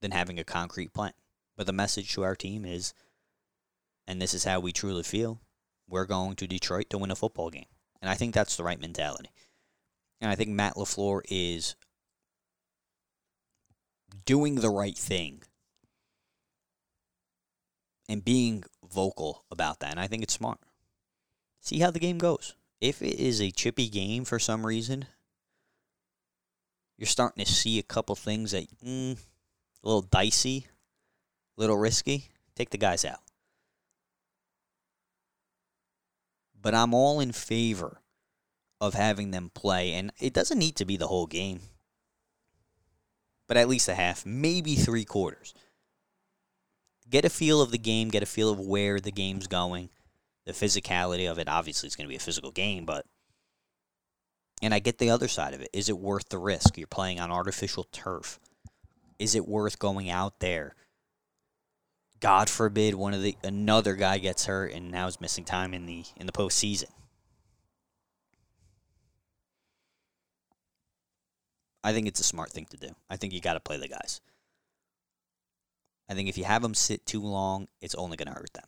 than 0.02 0.12
having 0.12 0.40
a 0.40 0.44
concrete 0.44 0.94
plan. 0.94 1.14
But 1.58 1.68
the 1.68 1.74
message 1.74 2.14
to 2.14 2.24
our 2.24 2.36
team 2.36 2.66
is 2.66 2.94
and 4.08 4.22
this 4.22 4.34
is 4.34 4.44
how 4.44 4.60
we 4.60 4.72
truly 4.72 5.04
feel, 5.04 5.42
we're 5.88 6.06
going 6.06 6.36
to 6.36 6.48
Detroit 6.48 6.90
to 6.90 6.98
win 6.98 7.12
a 7.12 7.16
football 7.16 7.50
game. 7.50 7.66
And 8.02 8.10
I 8.10 8.16
think 8.16 8.34
that's 8.34 8.56
the 8.56 8.64
right 8.64 8.80
mentality. 8.80 9.30
And 10.22 10.30
I 10.30 10.36
think 10.36 10.50
Matt 10.50 10.76
LaFleur 10.76 11.22
is 11.30 11.76
doing 14.26 14.56
the 14.56 14.70
right 14.70 14.98
thing 14.98 15.44
and 18.08 18.24
being 18.24 18.64
vocal 18.88 19.46
about 19.50 19.80
that. 19.80 19.92
And 19.92 20.00
I 20.00 20.08
think 20.08 20.24
it's 20.24 20.34
smart. 20.34 20.60
See 21.62 21.80
how 21.80 21.92
the 21.92 22.00
game 22.00 22.20
goes. 22.20 22.56
If 22.82 23.02
it 23.02 23.20
is 23.20 23.42
a 23.42 23.52
chippy 23.52 23.90
game 23.90 24.26
for 24.26 24.40
some 24.40 24.66
reason, 24.66 25.06
you're 26.98 27.08
starting 27.08 27.44
to 27.44 27.52
see 27.52 27.80
a 27.80 27.84
couple 27.84 28.16
things 28.16 28.52
that 28.52 28.68
mm, 28.84 29.14
a 29.14 29.88
little 29.88 30.02
dicey, 30.02 30.68
a 31.58 31.62
little 31.62 31.78
risky. 31.78 32.30
Take 32.56 32.70
the 32.70 32.78
guys 32.78 33.04
out. 33.04 33.20
But 36.60 36.74
I'm 36.74 36.94
all 36.94 37.20
in 37.20 37.32
favor 37.32 38.02
of 38.82 38.94
having 38.94 39.32
them 39.32 39.52
play, 39.54 39.94
and 39.94 40.12
it 40.20 40.34
doesn't 40.34 40.60
need 40.60 40.76
to 40.78 40.86
be 40.86 40.98
the 40.98 41.08
whole 41.08 41.28
game, 41.28 41.60
but 43.48 43.58
at 43.58 43.70
least 43.70 43.90
a 43.90 43.96
half, 43.96 44.26
maybe 44.26 44.76
three 44.76 45.06
quarters. 45.06 45.54
Get 47.10 47.26
a 47.26 47.30
feel 47.30 47.62
of 47.62 47.72
the 47.72 47.78
game, 47.78 48.10
get 48.10 48.24
a 48.24 48.28
feel 48.28 48.50
of 48.50 48.60
where 48.60 49.00
the 49.00 49.12
game's 49.12 49.48
going, 49.48 49.90
the 50.46 50.54
physicality 50.54 51.30
of 51.30 51.40
it. 51.40 51.50
Obviously, 51.50 51.88
it's 51.88 51.96
going 51.96 52.06
to 52.08 52.12
be 52.12 52.16
a 52.16 52.20
physical 52.20 52.52
game, 52.52 52.86
but. 52.86 53.06
And 54.62 54.74
I 54.74 54.80
get 54.80 55.00
the 55.00 55.10
other 55.10 55.28
side 55.28 55.54
of 55.54 55.62
it. 55.62 55.70
Is 55.74 55.90
it 55.90 55.98
worth 55.98 56.30
the 56.30 56.38
risk? 56.38 56.78
You're 56.78 56.88
playing 56.88 57.20
on 57.20 57.30
artificial 57.30 57.84
turf. 57.92 58.40
Is 59.20 59.36
it 59.36 59.48
worth 59.48 59.80
going 59.80 60.10
out 60.10 60.40
there? 60.40 60.76
God 62.22 62.50
forbid 62.50 62.96
one 62.96 63.14
of 63.14 63.22
the 63.22 63.38
another 63.44 63.96
guy 63.96 64.18
gets 64.18 64.46
hurt 64.46 64.72
and 64.72 64.90
now 64.92 65.08
is 65.08 65.20
missing 65.20 65.44
time 65.44 65.74
in 65.74 65.86
the 65.86 66.06
in 66.16 66.26
the 66.26 66.32
postseason. 66.32 66.90
I 71.84 71.94
think 71.94 72.08
it's 72.08 72.20
a 72.20 72.24
smart 72.24 72.52
thing 72.52 72.66
to 72.72 72.78
do. 72.78 72.96
I 73.10 73.18
think 73.18 73.32
you 73.32 73.42
got 73.42 73.54
to 73.54 73.60
play 73.60 73.78
the 73.78 73.88
guys. 73.88 74.22
I 76.10 76.16
think 76.16 76.30
if 76.30 76.38
you 76.38 76.44
have 76.44 76.64
them 76.64 76.74
sit 76.74 77.06
too 77.06 77.22
long, 77.22 77.68
it's 77.82 77.94
only 77.94 78.18
going 78.18 78.28
to 78.28 78.34
hurt 78.34 78.54
them. 78.54 78.66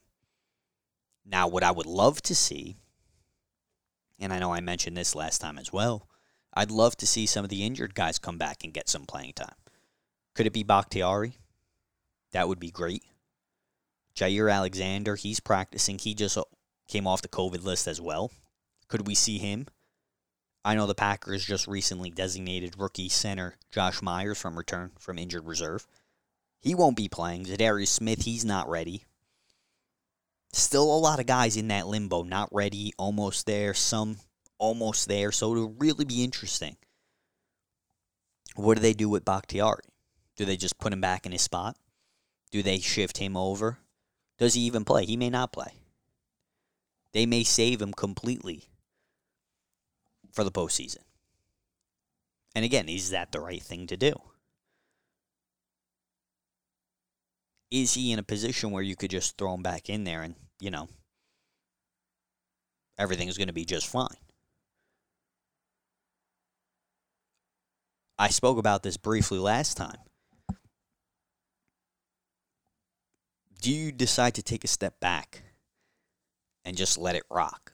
Now, 1.30 1.48
what 1.48 1.64
I 1.64 1.72
would 1.72 1.86
love 1.86 2.22
to 2.24 2.36
see, 2.36 2.78
and 4.20 4.32
I 4.32 4.40
know 4.40 4.54
I 4.54 4.62
mentioned 4.62 4.96
this 4.96 5.14
last 5.14 5.40
time 5.40 5.58
as 5.58 5.74
well, 5.74 6.08
I'd 6.54 6.72
love 6.72 6.96
to 6.98 7.08
see 7.08 7.26
some 7.26 7.44
of 7.44 7.50
the 7.50 7.66
injured 7.66 7.94
guys 7.96 8.18
come 8.18 8.38
back 8.38 8.64
and 8.64 8.74
get 8.74 8.88
some 8.88 9.06
playing 9.06 9.34
time. 9.34 9.56
Could 10.34 10.48
it 10.48 10.54
be 10.54 10.64
Bakhtiari? 10.64 11.34
That 12.32 12.48
would 12.48 12.60
be 12.60 12.72
great. 12.72 13.04
Jaire 14.16 14.52
Alexander, 14.52 15.16
he's 15.16 15.40
practicing. 15.40 16.00
He 16.00 16.16
just 16.16 16.38
came 16.88 17.06
off 17.06 17.22
the 17.22 17.28
COVID 17.28 17.64
list 17.64 17.88
as 17.88 18.00
well. 18.00 18.32
Could 18.88 19.06
we 19.06 19.14
see 19.14 19.38
him? 19.38 19.68
I 20.64 20.76
know 20.76 20.88
the 20.88 20.96
Packers 20.96 21.46
just 21.46 21.68
recently 21.68 22.10
designated 22.10 22.76
rookie 22.78 23.10
center 23.10 23.56
Josh 23.72 24.02
Myers 24.02 24.40
from 24.40 24.58
return 24.58 24.92
from 24.98 25.18
injured 25.18 25.46
reserve. 25.46 25.88
He 26.60 26.74
won't 26.74 26.98
be 26.98 27.08
playing. 27.08 27.46
Za'Darius 27.46 27.90
Smith, 27.90 28.24
he's 28.24 28.44
not 28.44 28.70
ready. 28.70 29.04
Still 30.54 30.84
a 30.84 30.98
lot 30.98 31.20
of 31.20 31.26
guys 31.26 31.58
in 31.58 31.68
that 31.68 31.88
limbo, 31.88 32.24
not 32.24 32.50
ready, 32.52 32.94
almost 32.98 33.46
there, 33.46 33.74
some 33.74 34.18
almost 34.58 35.08
there. 35.08 35.32
So 35.32 35.52
it'll 35.52 35.76
really 35.78 36.06
be 36.06 36.24
interesting. 36.24 36.78
What 38.56 38.76
do 38.76 38.82
they 38.82 38.94
do 38.94 39.10
with 39.10 39.26
Bakhtiari? 39.26 39.84
Do 40.36 40.46
they 40.46 40.58
just 40.58 40.80
put 40.80 40.94
him 40.94 41.02
back 41.02 41.26
in 41.26 41.32
his 41.32 41.42
spot? 41.42 41.78
Do 42.52 42.64
they 42.64 42.80
shift 42.80 43.18
him 43.18 43.36
over? 43.36 43.80
Does 44.38 44.54
he 44.54 44.62
even 44.62 44.86
play? 44.86 45.06
He 45.06 45.18
may 45.18 45.30
not 45.30 45.52
play. 45.52 45.74
They 47.12 47.26
may 47.26 47.44
save 47.44 47.82
him 47.82 47.94
completely 47.94 48.66
for 50.32 50.44
the 50.44 50.52
postseason. 50.52 51.04
And 52.56 52.64
again, 52.64 52.90
is 52.90 53.10
that 53.10 53.32
the 53.32 53.40
right 53.40 53.62
thing 53.62 53.88
to 53.88 53.98
do? 53.98 54.14
Is 57.72 57.94
he 57.94 58.12
in 58.12 58.20
a 58.20 58.24
position 58.24 58.72
where 58.72 58.84
you 58.84 58.96
could 58.96 59.12
just 59.12 59.38
throw 59.38 59.54
him 59.54 59.64
back 59.64 59.90
in 59.90 60.04
there 60.04 60.22
and, 60.22 60.36
you 60.60 60.72
know, 60.72 60.88
everything's 62.98 63.38
going 63.38 63.48
to 63.48 63.54
be 63.54 63.66
just 63.66 63.88
fine? 63.88 64.08
I 68.18 68.30
spoke 68.30 68.58
about 68.58 68.84
this 68.84 68.98
briefly 68.98 69.38
last 69.38 69.78
time. 69.78 69.98
Do 73.62 73.72
you 73.72 73.92
decide 73.92 74.34
to 74.36 74.44
take 74.44 74.64
a 74.64 74.68
step 74.68 75.00
back 75.00 75.44
and 76.64 76.78
just 76.78 76.98
let 76.98 77.16
it 77.16 77.24
rock? 77.30 77.74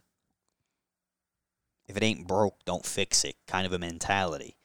If 1.88 1.98
it 1.98 2.04
ain't 2.04 2.28
broke, 2.28 2.64
don't 2.66 2.86
fix 2.86 3.24
it, 3.24 3.36
kind 3.48 3.66
of 3.66 3.74
a 3.74 3.80
mentality 3.80 4.58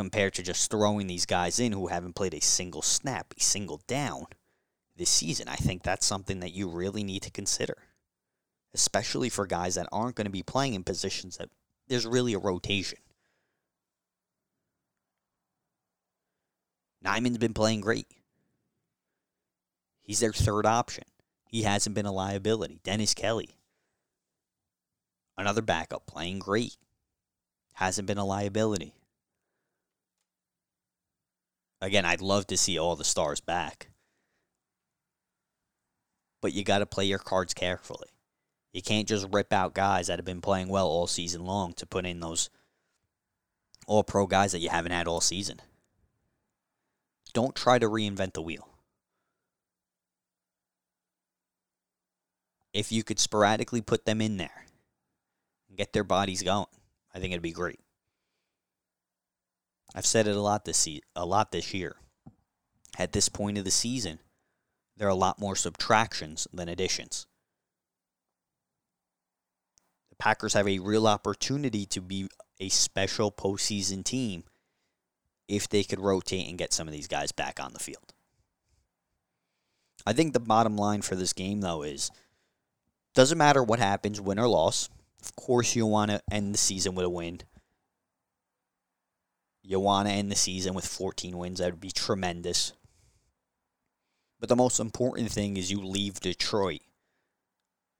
compared 0.00 0.32
to 0.32 0.42
just 0.42 0.70
throwing 0.70 1.06
these 1.06 1.26
guys 1.26 1.60
in 1.60 1.72
who 1.72 1.88
haven't 1.88 2.14
played 2.14 2.32
a 2.32 2.40
single 2.40 2.80
snap, 2.80 3.34
a 3.36 3.42
single 3.42 3.82
down 3.86 4.24
this 4.96 5.10
season. 5.10 5.46
I 5.46 5.56
think 5.56 5.82
that's 5.82 6.06
something 6.06 6.40
that 6.40 6.54
you 6.54 6.70
really 6.70 7.04
need 7.04 7.20
to 7.24 7.30
consider, 7.30 7.76
especially 8.72 9.28
for 9.28 9.46
guys 9.46 9.74
that 9.74 9.90
aren't 9.92 10.14
going 10.14 10.24
to 10.24 10.30
be 10.30 10.42
playing 10.42 10.72
in 10.72 10.84
positions 10.84 11.36
that 11.36 11.50
there's 11.86 12.06
really 12.06 12.32
a 12.32 12.38
rotation. 12.38 12.98
Nijman's 17.04 17.36
been 17.36 17.52
playing 17.52 17.82
great. 17.82 18.06
He's 20.00 20.20
their 20.20 20.32
third 20.32 20.64
option. 20.64 21.04
He 21.44 21.64
hasn't 21.64 21.94
been 21.94 22.06
a 22.06 22.12
liability. 22.12 22.80
Dennis 22.84 23.12
Kelly, 23.12 23.50
another 25.36 25.60
backup, 25.60 26.06
playing 26.06 26.38
great. 26.38 26.78
Hasn't 27.74 28.08
been 28.08 28.16
a 28.16 28.24
liability. 28.24 28.94
Again, 31.80 32.04
I'd 32.04 32.20
love 32.20 32.46
to 32.48 32.56
see 32.56 32.78
all 32.78 32.96
the 32.96 33.04
stars 33.04 33.40
back. 33.40 33.88
But 36.42 36.52
you 36.52 36.64
got 36.64 36.78
to 36.78 36.86
play 36.86 37.04
your 37.04 37.18
cards 37.18 37.54
carefully. 37.54 38.08
You 38.72 38.82
can't 38.82 39.08
just 39.08 39.26
rip 39.32 39.52
out 39.52 39.74
guys 39.74 40.06
that 40.06 40.18
have 40.18 40.26
been 40.26 40.40
playing 40.40 40.68
well 40.68 40.86
all 40.86 41.06
season 41.06 41.44
long 41.44 41.72
to 41.74 41.86
put 41.86 42.06
in 42.06 42.20
those 42.20 42.50
all 43.86 44.04
pro 44.04 44.26
guys 44.26 44.52
that 44.52 44.60
you 44.60 44.68
haven't 44.68 44.92
had 44.92 45.08
all 45.08 45.20
season. 45.20 45.60
Don't 47.32 47.54
try 47.54 47.78
to 47.78 47.88
reinvent 47.88 48.34
the 48.34 48.42
wheel. 48.42 48.68
If 52.72 52.92
you 52.92 53.02
could 53.02 53.18
sporadically 53.18 53.80
put 53.80 54.04
them 54.04 54.20
in 54.20 54.36
there 54.36 54.66
and 55.68 55.76
get 55.76 55.92
their 55.92 56.04
bodies 56.04 56.42
going, 56.42 56.66
I 57.12 57.18
think 57.18 57.32
it'd 57.32 57.42
be 57.42 57.50
great. 57.50 57.80
I've 59.94 60.06
said 60.06 60.26
it 60.26 60.36
a 60.36 60.40
lot 60.40 60.64
this 60.64 60.78
se- 60.78 61.02
a 61.16 61.26
lot 61.26 61.52
this 61.52 61.74
year. 61.74 61.96
At 62.98 63.12
this 63.12 63.28
point 63.28 63.58
of 63.58 63.64
the 63.64 63.70
season, 63.70 64.18
there 64.96 65.08
are 65.08 65.10
a 65.10 65.14
lot 65.14 65.40
more 65.40 65.56
subtractions 65.56 66.46
than 66.52 66.68
additions. 66.68 67.26
The 70.10 70.16
Packers 70.16 70.54
have 70.54 70.68
a 70.68 70.78
real 70.78 71.06
opportunity 71.06 71.86
to 71.86 72.00
be 72.00 72.28
a 72.58 72.68
special 72.68 73.32
postseason 73.32 74.04
team 74.04 74.44
if 75.48 75.68
they 75.68 75.82
could 75.82 76.00
rotate 76.00 76.48
and 76.48 76.58
get 76.58 76.72
some 76.72 76.86
of 76.86 76.92
these 76.92 77.08
guys 77.08 77.32
back 77.32 77.58
on 77.60 77.72
the 77.72 77.78
field. 77.80 78.12
I 80.06 80.12
think 80.12 80.32
the 80.32 80.40
bottom 80.40 80.76
line 80.76 81.02
for 81.02 81.16
this 81.16 81.32
game, 81.32 81.60
though, 81.60 81.82
is 81.82 82.10
doesn't 83.14 83.38
matter 83.38 83.62
what 83.62 83.78
happens, 83.78 84.20
win 84.20 84.38
or 84.38 84.48
loss. 84.48 84.88
Of 85.22 85.34
course, 85.36 85.74
you 85.74 85.86
want 85.86 86.10
to 86.10 86.22
end 86.30 86.54
the 86.54 86.58
season 86.58 86.94
with 86.94 87.04
a 87.04 87.10
win. 87.10 87.40
You 89.62 89.80
want 89.80 90.08
to 90.08 90.14
end 90.14 90.30
the 90.30 90.36
season 90.36 90.74
with 90.74 90.86
14 90.86 91.36
wins. 91.36 91.58
That 91.58 91.72
would 91.72 91.80
be 91.80 91.90
tremendous. 91.90 92.72
But 94.38 94.48
the 94.48 94.56
most 94.56 94.80
important 94.80 95.30
thing 95.30 95.56
is 95.56 95.70
you 95.70 95.80
leave 95.80 96.20
Detroit 96.20 96.80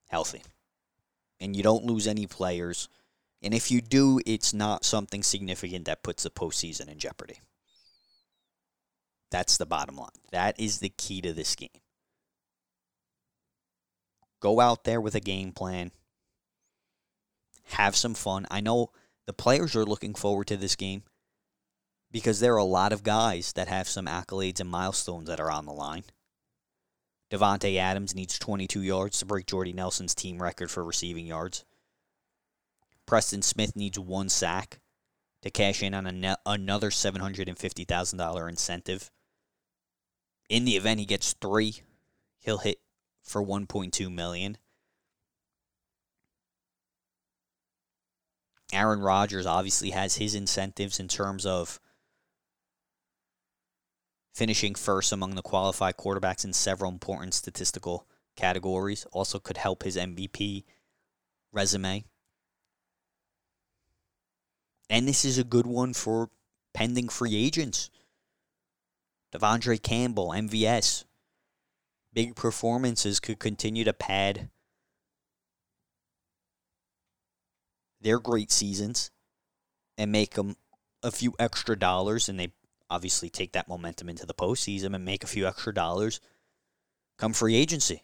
healthy. 0.09 0.43
And 1.39 1.57
you 1.57 1.63
don't 1.63 1.85
lose 1.85 2.07
any 2.07 2.27
players. 2.27 2.89
And 3.43 3.55
if 3.55 3.71
you 3.71 3.81
do, 3.81 4.21
it's 4.27 4.53
not 4.53 4.85
something 4.85 5.23
significant 5.23 5.87
that 5.87 6.03
puts 6.03 6.23
the 6.23 6.31
postseason 6.31 6.89
in 6.89 6.99
jeopardy. 6.99 7.41
That's 9.31 9.57
the 9.57 9.67
bottom 9.67 9.97
line. 9.97 10.09
That 10.33 10.59
is 10.59 10.81
the 10.81 10.89
key 10.91 11.21
to 11.23 11.33
this 11.33 11.55
game. 11.55 11.69
Go 14.41 14.61
out 14.61 14.85
there 14.85 15.01
with 15.01 15.15
a 15.15 15.21
game 15.21 15.53
plan. 15.53 15.93
Have 17.65 17.95
some 17.95 18.15
fun. 18.15 18.47
I 18.51 18.61
know 18.61 18.91
the 19.27 19.33
players 19.33 19.77
are 19.77 19.85
looking 19.85 20.15
forward 20.15 20.49
to 20.49 20.57
this 20.57 20.75
game 20.75 21.05
because 22.13 22.41
there 22.41 22.55
are 22.55 22.59
a 22.59 22.65
lot 22.65 22.93
of 22.93 23.03
guys 23.03 23.53
that 23.53 23.69
have 23.69 23.89
some 23.89 24.07
accolades 24.07 24.61
and 24.61 24.69
milestones 24.69 25.29
that 25.29 25.41
are 25.41 25.51
on 25.51 25.67
the 25.67 25.73
line. 25.73 26.05
Davante 27.31 27.77
Adams 27.77 28.15
needs 28.15 28.39
22 28.39 28.83
yards 28.83 29.19
to 29.19 29.27
break 29.27 29.47
Jordy 29.47 29.73
Nelson's 29.73 30.15
team 30.15 30.43
record 30.43 30.71
for 30.71 30.83
receiving 30.83 31.27
yards. 31.27 31.65
Preston 33.07 33.43
Smith 33.43 33.77
needs 33.77 33.99
one 33.99 34.29
sack 34.29 34.81
to 35.43 35.51
cash 35.51 35.83
in 35.83 35.95
on 35.95 36.07
another 36.47 36.91
$750,000 36.91 38.49
incentive. 38.49 39.11
In 40.49 40.65
the 40.65 40.77
event 40.77 41.01
he 41.01 41.07
gets 41.07 41.33
three, 41.35 41.83
he'll 42.41 42.59
hit 42.59 42.79
for 43.23 43.43
1.2 43.43 44.13
million. 44.13 44.59
Aaron 48.73 49.01
Rodgers 49.01 49.47
obviously 49.47 49.91
has 49.91 50.17
his 50.17 50.35
incentives 50.35 51.01
in 51.01 51.09
terms 51.09 51.47
of 51.47 51.81
finishing 54.35 54.75
first 54.75 55.13
among 55.13 55.35
the 55.35 55.43
qualified 55.43 55.97
quarterbacks 55.97 56.45
in 56.45 56.53
several 56.53 56.91
important 56.91 57.35
statistical 57.35 58.07
categories. 58.37 59.07
Also 59.13 59.39
could 59.39 59.57
help 59.57 59.83
his 59.83 59.97
MVP 59.97 60.65
resume. 61.53 62.05
And 64.89 65.07
this 65.07 65.25
is 65.25 65.39
a 65.39 65.45
good 65.45 65.67
one 65.67 65.95
for 65.95 66.31
pending 66.75 67.09
free 67.09 67.37
agents. 67.37 67.91
De'Vondre 69.33 69.81
Campbell, 69.81 70.31
MVS. 70.31 71.05
Big 72.13 72.35
performances 72.35 73.21
could 73.21 73.39
continue 73.39 73.85
to 73.85 73.93
pad 73.93 74.51
their 78.01 78.19
great 78.19 78.51
seasons 78.51 79.13
and 79.97 80.11
make 80.11 80.35
them 80.35 80.57
a 81.03 81.13
few 81.13 81.35
extra 81.39 81.79
dollars. 81.79 82.29
And 82.29 82.41
they 82.41 82.53
obviously 82.91 83.31
take 83.31 83.53
that 83.53 83.69
momentum 83.69 84.09
into 84.09 84.27
the 84.27 84.35
postseason 84.35 84.95
and 84.95 85.05
make 85.05 85.25
a 85.25 85.29
few 85.29 85.47
extra 85.47 85.73
dollars 85.73 86.21
come 87.19 87.33
free 87.33 87.55
agency. 87.55 88.03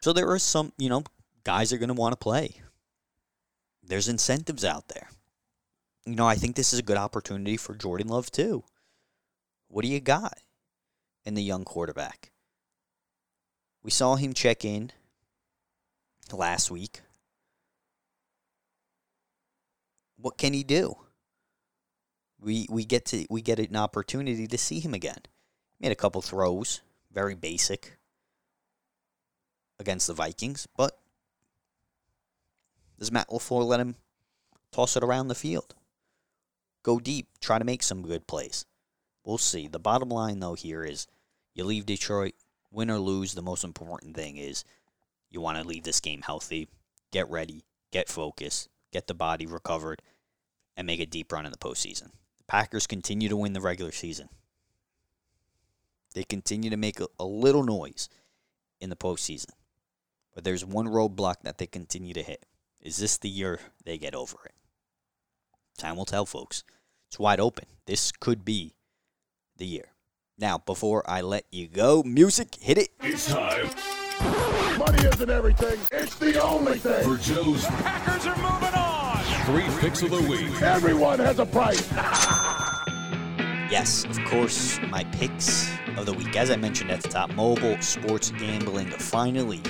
So 0.00 0.12
there 0.12 0.30
are 0.30 0.38
some, 0.38 0.72
you 0.76 0.88
know, 0.88 1.04
guys 1.44 1.72
are 1.72 1.78
going 1.78 1.88
to 1.88 1.94
want 1.94 2.12
to 2.12 2.16
play. 2.16 2.56
There's 3.82 4.08
incentives 4.08 4.64
out 4.64 4.88
there. 4.88 5.08
You 6.06 6.16
know, 6.16 6.26
I 6.26 6.34
think 6.34 6.56
this 6.56 6.72
is 6.72 6.78
a 6.78 6.84
good 6.84 6.96
opportunity 6.96 7.56
for 7.56 7.74
Jordan 7.74 8.08
Love, 8.08 8.30
too. 8.30 8.64
What 9.68 9.84
do 9.84 9.88
you 9.88 10.00
got 10.00 10.38
in 11.24 11.34
the 11.34 11.42
young 11.42 11.64
quarterback? 11.64 12.32
We 13.82 13.90
saw 13.90 14.16
him 14.16 14.32
check 14.32 14.64
in 14.64 14.90
last 16.32 16.70
week. 16.70 17.00
What 20.16 20.38
can 20.38 20.52
he 20.52 20.64
do? 20.64 20.96
We 22.42 22.66
we 22.70 22.84
get 22.84 23.04
to 23.06 23.26
we 23.28 23.42
get 23.42 23.58
an 23.58 23.76
opportunity 23.76 24.46
to 24.46 24.58
see 24.58 24.80
him 24.80 24.94
again. 24.94 25.20
Made 25.78 25.92
a 25.92 25.96
couple 25.96 26.22
throws, 26.22 26.80
very 27.12 27.34
basic 27.34 27.98
against 29.78 30.06
the 30.06 30.14
Vikings, 30.14 30.66
but 30.76 30.98
does 32.98 33.10
Matt 33.10 33.28
LaFleur 33.28 33.64
let 33.64 33.80
him 33.80 33.96
toss 34.72 34.96
it 34.96 35.02
around 35.02 35.28
the 35.28 35.34
field? 35.34 35.74
Go 36.82 36.98
deep, 36.98 37.28
try 37.40 37.58
to 37.58 37.64
make 37.64 37.82
some 37.82 38.02
good 38.02 38.26
plays. 38.26 38.66
We'll 39.24 39.38
see. 39.38 39.68
The 39.68 39.78
bottom 39.78 40.08
line, 40.08 40.40
though, 40.40 40.54
here 40.54 40.82
is 40.82 41.06
you 41.54 41.64
leave 41.64 41.86
Detroit, 41.86 42.34
win 42.70 42.90
or 42.90 42.98
lose, 42.98 43.32
the 43.32 43.42
most 43.42 43.64
important 43.64 44.14
thing 44.14 44.36
is 44.36 44.64
you 45.30 45.40
want 45.40 45.58
to 45.58 45.66
leave 45.66 45.84
this 45.84 46.00
game 46.00 46.22
healthy, 46.22 46.68
get 47.10 47.28
ready, 47.30 47.64
get 47.90 48.08
focused, 48.08 48.68
get 48.92 49.06
the 49.06 49.14
body 49.14 49.46
recovered, 49.46 50.02
and 50.76 50.86
make 50.86 51.00
a 51.00 51.06
deep 51.06 51.32
run 51.32 51.46
in 51.46 51.52
the 51.52 51.58
postseason. 51.58 52.10
The 52.50 52.56
Packers 52.56 52.88
continue 52.88 53.28
to 53.28 53.36
win 53.36 53.52
the 53.52 53.60
regular 53.60 53.92
season. 53.92 54.28
They 56.14 56.24
continue 56.24 56.68
to 56.70 56.76
make 56.76 56.98
a, 56.98 57.06
a 57.16 57.24
little 57.24 57.62
noise 57.62 58.08
in 58.80 58.90
the 58.90 58.96
postseason. 58.96 59.50
But 60.34 60.42
there's 60.42 60.64
one 60.64 60.88
roadblock 60.88 61.42
that 61.44 61.58
they 61.58 61.68
continue 61.68 62.12
to 62.12 62.24
hit. 62.24 62.44
Is 62.80 62.96
this 62.96 63.18
the 63.18 63.28
year 63.28 63.60
they 63.84 63.98
get 63.98 64.16
over 64.16 64.36
it? 64.46 64.54
Time 65.78 65.94
will 65.94 66.04
tell, 66.04 66.26
folks. 66.26 66.64
It's 67.06 67.20
wide 67.20 67.38
open. 67.38 67.66
This 67.86 68.10
could 68.10 68.44
be 68.44 68.74
the 69.56 69.66
year. 69.66 69.92
Now, 70.36 70.58
before 70.58 71.08
I 71.08 71.20
let 71.20 71.44
you 71.52 71.68
go, 71.68 72.02
music, 72.02 72.56
hit 72.56 72.78
it. 72.78 72.88
It's 73.00 73.28
time 73.28 73.70
Money 74.76 75.06
isn't 75.06 75.30
everything. 75.30 75.78
It's 75.92 76.16
the 76.16 76.42
only 76.42 76.78
thing. 76.78 77.04
for 77.04 77.22
Joe's 77.22 77.64
Packers 77.66 78.26
are 78.26 78.36
moving 78.36 78.69
on. 79.50 79.60
three 79.60 79.80
picks 79.80 80.02
of 80.02 80.10
the 80.10 80.22
week. 80.22 80.62
Everyone 80.62 81.18
has 81.18 81.38
a 81.38 81.46
price. 81.46 81.88
Yes, 83.70 84.04
of 84.04 84.18
course, 84.24 84.80
my 84.88 85.04
picks 85.04 85.70
of 85.96 86.04
the 86.04 86.12
week. 86.12 86.36
As 86.36 86.50
I 86.50 86.56
mentioned 86.56 86.90
at 86.90 87.02
the 87.02 87.08
top, 87.08 87.32
mobile 87.34 87.80
sports 87.80 88.32
gambling 88.32 88.90
finally 88.90 89.62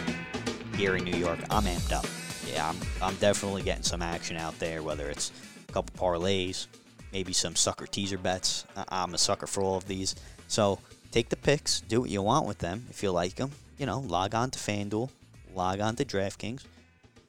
here 0.75 0.97
in 0.97 1.05
New 1.05 1.19
York. 1.19 1.39
I'm 1.51 1.65
amped 1.65 1.93
up. 1.93 2.07
Yeah, 2.51 2.67
I'm, 2.67 2.79
I'm 3.03 3.15
definitely 3.17 3.61
getting 3.61 3.83
some 3.83 4.01
action 4.01 4.39
out 4.39 4.59
there, 4.59 4.83
whether 4.83 5.11
it's 5.11 5.33
a 5.69 5.73
couple 5.73 5.95
parlays, 6.03 6.67
maybe 7.13 7.35
some 7.35 7.55
sucker 7.55 7.87
teaser 7.87 8.17
bets. 8.17 8.65
I'm 8.89 9.13
a 9.13 9.19
sucker 9.19 9.47
for 9.47 9.63
all 9.63 9.77
of 9.77 9.87
these. 9.87 10.15
So 10.49 10.79
take 11.11 11.29
the 11.29 11.37
picks, 11.37 11.83
do 11.83 12.01
what 12.01 12.09
you 12.09 12.23
want 12.23 12.47
with 12.47 12.59
them 12.59 12.87
if 12.89 13.03
you 13.03 13.11
like 13.11 13.35
them. 13.35 13.51
You 13.77 13.85
know, 13.85 14.01
log 14.01 14.35
on 14.35 14.51
to 14.53 14.59
FanDuel, 14.59 15.11
log 15.55 15.81
on 15.81 15.95
to 15.97 16.07
DraftKings, 16.07 16.65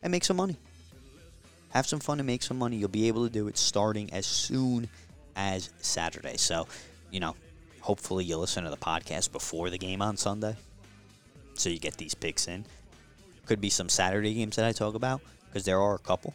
and 0.02 0.10
make 0.10 0.24
some 0.24 0.38
money. 0.38 0.56
Have 1.72 1.88
some 1.88 2.00
fun 2.00 2.20
and 2.20 2.28
make 2.28 2.44
some 2.44 2.58
money. 2.58 2.78
You'll 2.78 2.90
be 2.90 3.08
able 3.08 3.26
to 3.26 3.32
do 3.32 3.48
it 3.48 3.58
starting 3.58 4.12
as 4.14 4.26
soon 4.26 4.90
as 5.36 5.70
Saturday. 5.80 6.38
So, 6.38 6.68
you 7.12 7.20
know, 7.20 7.36
hopefully 7.82 8.26
you 8.26 8.38
listen 8.38 8.64
to 8.64 8.70
the 8.70 8.78
podcast 8.78 9.32
before 9.32 9.70
the 9.70 9.78
game 9.78 10.02
on 10.02 10.18
Sunday. 10.18 10.56
So 11.54 11.70
you 11.70 11.80
get 11.80 11.98
these 11.98 12.14
picks 12.14 12.48
in. 12.48 12.66
Could 13.46 13.62
be 13.62 13.70
some 13.70 13.90
Saturday 13.90 14.34
games 14.34 14.56
that 14.56 14.66
I 14.66 14.72
talk 14.72 14.96
about, 14.96 15.22
because 15.48 15.66
there 15.66 15.80
are 15.80 15.96
a 15.96 16.00
couple. 16.00 16.34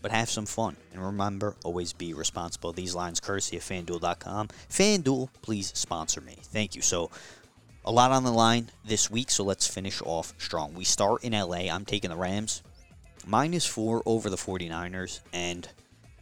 But 0.00 0.10
have 0.10 0.30
some 0.30 0.46
fun. 0.46 0.76
And 0.92 1.04
remember, 1.04 1.54
always 1.64 1.92
be 1.92 2.12
responsible. 2.12 2.72
These 2.72 2.94
lines 2.94 3.20
courtesy 3.20 3.56
of 3.56 3.62
FanDuel.com. 3.62 4.48
FanDuel, 4.68 5.28
please 5.42 5.72
sponsor 5.76 6.20
me. 6.20 6.38
Thank 6.42 6.74
you. 6.74 6.82
So, 6.82 7.10
a 7.84 7.92
lot 7.92 8.12
on 8.12 8.24
the 8.24 8.32
line 8.32 8.70
this 8.84 9.10
week, 9.10 9.30
so 9.30 9.42
let's 9.44 9.66
finish 9.66 10.00
off 10.04 10.34
strong. 10.38 10.74
We 10.74 10.84
start 10.84 11.24
in 11.24 11.32
LA. 11.32 11.68
I'm 11.72 11.84
taking 11.84 12.10
the 12.10 12.16
Rams. 12.16 12.62
Minus 13.26 13.66
four 13.66 14.02
over 14.04 14.28
the 14.30 14.36
49ers, 14.36 15.20
and 15.32 15.68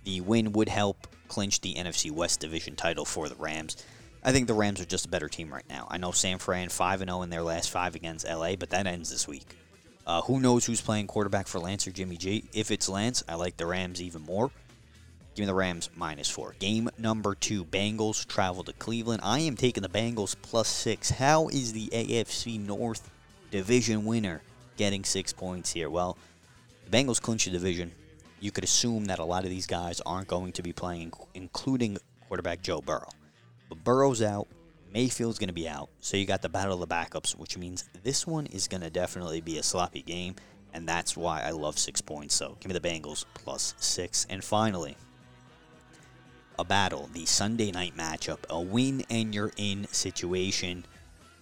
the 0.04 0.20
win 0.20 0.52
would 0.52 0.68
help 0.68 1.06
clinch 1.28 1.60
the 1.60 1.74
NFC 1.74 2.10
West 2.10 2.40
division 2.40 2.76
title 2.76 3.04
for 3.04 3.28
the 3.28 3.36
Rams. 3.36 3.76
I 4.22 4.32
think 4.32 4.46
the 4.46 4.54
Rams 4.54 4.80
are 4.80 4.86
just 4.86 5.06
a 5.06 5.08
better 5.08 5.28
team 5.28 5.52
right 5.52 5.64
now. 5.68 5.86
I 5.90 5.96
know 5.96 6.10
San 6.10 6.38
Fran 6.38 6.68
5 6.68 6.98
0 7.00 7.22
in 7.22 7.30
their 7.30 7.42
last 7.42 7.70
five 7.70 7.94
against 7.94 8.28
LA, 8.28 8.56
but 8.56 8.70
that 8.70 8.86
ends 8.86 9.10
this 9.10 9.26
week. 9.26 9.56
Uh, 10.06 10.20
who 10.22 10.40
knows 10.40 10.66
who's 10.66 10.80
playing 10.80 11.06
quarterback 11.06 11.46
for 11.46 11.58
Lance 11.58 11.86
or 11.86 11.92
Jimmy 11.92 12.16
G? 12.16 12.44
If 12.52 12.70
it's 12.70 12.88
Lance, 12.88 13.22
I 13.28 13.36
like 13.36 13.56
the 13.56 13.66
Rams 13.66 14.02
even 14.02 14.22
more. 14.22 14.50
Give 15.34 15.44
me 15.44 15.46
the 15.46 15.54
Rams 15.54 15.88
minus 15.94 16.28
four. 16.28 16.54
Game 16.58 16.90
number 16.98 17.34
two 17.34 17.64
Bengals 17.64 18.26
travel 18.26 18.64
to 18.64 18.72
Cleveland. 18.74 19.20
I 19.22 19.40
am 19.40 19.56
taking 19.56 19.82
the 19.82 19.88
Bengals 19.88 20.34
plus 20.42 20.68
six. 20.68 21.10
How 21.10 21.48
is 21.48 21.72
the 21.72 21.88
AFC 21.88 22.58
North 22.58 23.08
division 23.50 24.04
winner 24.04 24.42
getting 24.76 25.04
six 25.04 25.32
points 25.32 25.72
here? 25.72 25.88
Well, 25.88 26.18
the 26.90 26.96
Bengals 26.96 27.20
clinch 27.20 27.44
the 27.44 27.50
division. 27.50 27.92
You 28.40 28.50
could 28.50 28.64
assume 28.64 29.04
that 29.06 29.18
a 29.18 29.24
lot 29.24 29.44
of 29.44 29.50
these 29.50 29.66
guys 29.66 30.00
aren't 30.06 30.28
going 30.28 30.52
to 30.52 30.62
be 30.62 30.72
playing, 30.72 31.12
including 31.34 31.98
quarterback 32.26 32.62
Joe 32.62 32.80
Burrow. 32.80 33.08
But 33.68 33.84
Burrow's 33.84 34.22
out. 34.22 34.48
Mayfield's 34.92 35.38
going 35.38 35.48
to 35.48 35.54
be 35.54 35.68
out. 35.68 35.88
So 36.00 36.16
you 36.16 36.26
got 36.26 36.42
the 36.42 36.48
battle 36.48 36.82
of 36.82 36.88
the 36.88 36.94
backups, 36.94 37.36
which 37.36 37.56
means 37.56 37.88
this 38.02 38.26
one 38.26 38.46
is 38.46 38.66
going 38.66 38.80
to 38.80 38.90
definitely 38.90 39.40
be 39.40 39.58
a 39.58 39.62
sloppy 39.62 40.02
game. 40.02 40.34
And 40.72 40.88
that's 40.88 41.16
why 41.16 41.42
I 41.42 41.50
love 41.50 41.78
six 41.78 42.00
points. 42.00 42.34
So 42.34 42.56
give 42.60 42.72
me 42.72 42.78
the 42.78 42.88
Bengals 42.88 43.24
plus 43.34 43.74
six. 43.78 44.26
And 44.28 44.42
finally, 44.42 44.96
a 46.58 46.64
battle, 46.64 47.08
the 47.12 47.26
Sunday 47.26 47.70
night 47.70 47.96
matchup, 47.96 48.38
a 48.48 48.60
win 48.60 49.04
and 49.10 49.34
you're 49.34 49.52
in 49.56 49.86
situation. 49.92 50.84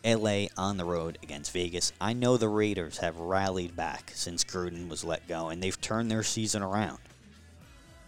LA 0.05 0.47
on 0.57 0.77
the 0.77 0.85
road 0.85 1.19
against 1.23 1.53
Vegas. 1.53 1.93
I 2.01 2.13
know 2.13 2.37
the 2.37 2.49
Raiders 2.49 2.99
have 2.99 3.19
rallied 3.19 3.77
back 3.77 4.13
since 4.15 4.45
Gruden 4.45 4.89
was 4.89 5.05
let 5.05 5.27
go, 5.29 5.49
and 5.49 5.63
they've 5.63 5.81
turned 5.81 6.11
their 6.11 6.23
season 6.23 6.63
around. 6.63 6.99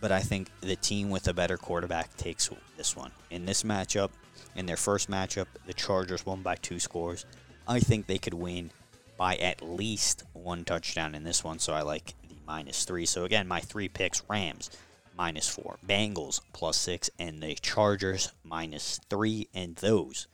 But 0.01 0.13
I 0.13 0.21
think 0.21 0.49
the 0.61 0.77
team 0.77 1.11
with 1.11 1.29
a 1.29 1.35
better 1.35 1.57
quarterback 1.57 2.17
takes 2.17 2.49
this 2.77 2.97
one. 2.97 3.13
In 3.31 3.45
this 3.45 3.63
matchup, 3.63 4.11
in 4.57 4.67
their 4.67 4.77
first 4.77 5.11
matchup, 5.11 5.47
the 5.67 5.75
Chargers 5.75 6.25
won 6.25 6.43
by 6.43 6.57
two 6.57 6.79
scores. 6.79 7.27
I 7.69 7.81
think 7.81 8.07
they 8.07 8.19
could 8.19 8.35
win 8.35 8.71
by 9.17 9.37
at 9.37 9.61
least 9.61 10.25
one 10.33 10.65
touchdown 10.65 11.15
in 11.15 11.25
this 11.25 11.45
one, 11.45 11.59
so 11.59 11.75
I 11.75 11.83
like 11.83 12.15
the 12.29 12.35
minus 12.47 12.85
three. 12.85 13.05
So 13.05 13.25
again, 13.25 13.47
my 13.47 13.61
three 13.61 13.89
picks 13.89 14.23
Rams 14.29 14.71
minus 15.17 15.49
four, 15.49 15.77
Bengals 15.87 16.41
plus 16.55 16.79
six, 16.79 17.11
and 17.19 17.43
the 17.43 17.55
Chargers 17.57 18.33
minus 18.43 18.99
three, 19.11 19.49
and 19.53 19.77
those 19.77 20.27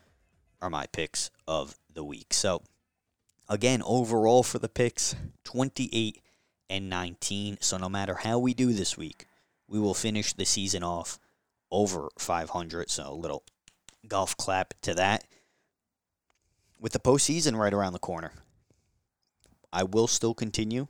are 0.67 0.71
my 0.71 0.87
picks 0.87 1.31
of 1.47 1.79
the 1.93 2.03
week. 2.03 2.35
So, 2.35 2.63
again, 3.49 3.83
overall 3.87 4.43
for 4.43 4.59
the 4.59 4.69
picks, 4.69 5.15
28 5.45 6.21
and 6.69 6.91
19. 6.91 7.59
So, 7.61 7.79
no 7.79 7.89
matter 7.89 8.15
how 8.15 8.41
we 8.41 8.53
do 8.53 8.73
this 8.73 8.99
week, 8.99 9.27
we 9.69 9.79
will 9.79 9.95
finish 9.95 10.33
the 10.33 10.45
season 10.45 10.83
off 10.83 11.21
over 11.71 12.09
500. 12.19 12.91
So, 12.91 13.09
a 13.09 13.15
little 13.15 13.45
golf 14.09 14.37
clap 14.37 14.75
to 14.83 14.95
that. 14.95 15.25
With 16.81 16.93
the 16.93 16.99
postseason 16.99 17.57
right 17.57 17.73
around 17.73 17.93
the 17.93 18.01
corner, 18.01 18.33
I 19.73 19.85
will 19.85 20.09
still 20.09 20.35
continue 20.35 20.89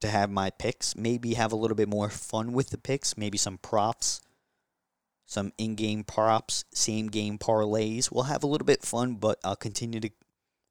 to 0.00 0.08
have 0.08 0.30
my 0.30 0.50
picks. 0.50 0.94
Maybe 0.94 1.34
have 1.34 1.52
a 1.52 1.56
little 1.56 1.76
bit 1.76 1.88
more 1.88 2.08
fun 2.08 2.52
with 2.52 2.70
the 2.70 2.78
picks. 2.78 3.16
Maybe 3.18 3.36
some 3.36 3.58
props 3.58 4.20
some 5.26 5.52
in-game 5.58 6.04
props, 6.04 6.64
same 6.72 7.08
game 7.08 7.38
parlays. 7.38 8.10
We'll 8.10 8.24
have 8.24 8.44
a 8.44 8.46
little 8.46 8.66
bit 8.66 8.82
fun, 8.82 9.14
but 9.14 9.38
I'll 9.44 9.56
continue 9.56 10.00
to 10.00 10.10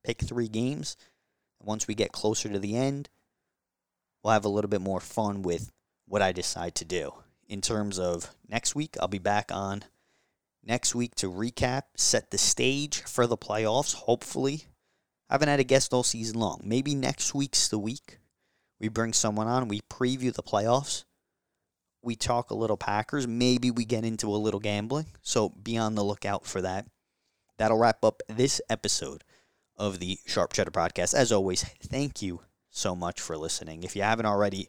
pick 0.03 0.21
three 0.21 0.47
games. 0.47 0.95
Once 1.61 1.87
we 1.87 1.95
get 1.95 2.11
closer 2.11 2.49
to 2.49 2.59
the 2.59 2.75
end, 2.75 3.09
we'll 4.23 4.33
have 4.33 4.45
a 4.45 4.49
little 4.49 4.69
bit 4.69 4.81
more 4.81 4.99
fun 4.99 5.41
with 5.41 5.71
what 6.07 6.21
I 6.21 6.31
decide 6.31 6.75
to 6.75 6.85
do. 6.85 7.13
In 7.47 7.61
terms 7.61 7.99
of 7.99 8.31
next 8.47 8.75
week, 8.75 8.95
I'll 8.99 9.07
be 9.07 9.19
back 9.19 9.51
on 9.51 9.83
next 10.63 10.95
week 10.95 11.15
to 11.15 11.29
recap, 11.29 11.83
set 11.95 12.31
the 12.31 12.37
stage 12.37 13.01
for 13.01 13.27
the 13.27 13.37
playoffs, 13.37 13.93
hopefully. 13.93 14.65
I 15.29 15.35
haven't 15.35 15.49
had 15.49 15.59
a 15.59 15.65
guest 15.65 15.93
all 15.93 16.03
season 16.03 16.39
long. 16.39 16.61
Maybe 16.63 16.95
next 16.95 17.33
week's 17.33 17.67
the 17.67 17.79
week. 17.79 18.19
We 18.79 18.87
bring 18.87 19.13
someone 19.13 19.47
on, 19.47 19.67
we 19.67 19.81
preview 19.81 20.33
the 20.33 20.43
playoffs. 20.43 21.05
We 22.03 22.17
talk 22.17 22.51
a 22.51 22.55
little 22.55 22.75
Packers. 22.75 23.27
Maybe 23.27 23.71
we 23.71 23.85
get 23.85 24.03
into 24.03 24.27
a 24.27 24.35
little 24.35 24.59
gambling. 24.59 25.05
So 25.21 25.49
be 25.49 25.77
on 25.77 25.95
the 25.95 26.03
lookout 26.03 26.45
for 26.45 26.61
that. 26.61 26.85
That'll 27.57 27.77
wrap 27.77 28.03
up 28.03 28.21
this 28.27 28.59
episode 28.69 29.23
of 29.77 29.99
the 29.99 30.19
Sharp 30.25 30.51
Cheddar 30.51 30.71
Podcast. 30.71 31.13
As 31.13 31.31
always, 31.31 31.63
thank 31.63 32.21
you 32.21 32.41
so 32.69 32.93
much 32.93 33.21
for 33.21 33.37
listening. 33.37 33.83
If 33.83 33.95
you 33.95 34.01
haven't 34.01 34.25
already 34.25 34.67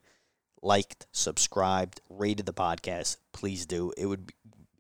liked, 0.62 1.07
subscribed, 1.11 2.01
rated 2.09 2.47
the 2.47 2.53
podcast, 2.53 3.16
please 3.33 3.66
do. 3.66 3.92
It 3.99 4.07
would 4.07 4.29
be, 4.29 4.35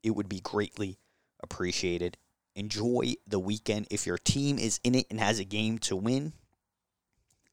it 0.04 0.10
would 0.10 0.28
be 0.28 0.40
greatly 0.40 0.98
appreciated. 1.42 2.16
Enjoy 2.54 3.14
the 3.26 3.40
weekend. 3.40 3.88
If 3.90 4.06
your 4.06 4.18
team 4.18 4.60
is 4.60 4.78
in 4.84 4.94
it 4.94 5.06
and 5.10 5.18
has 5.18 5.40
a 5.40 5.44
game 5.44 5.78
to 5.80 5.96
win, 5.96 6.34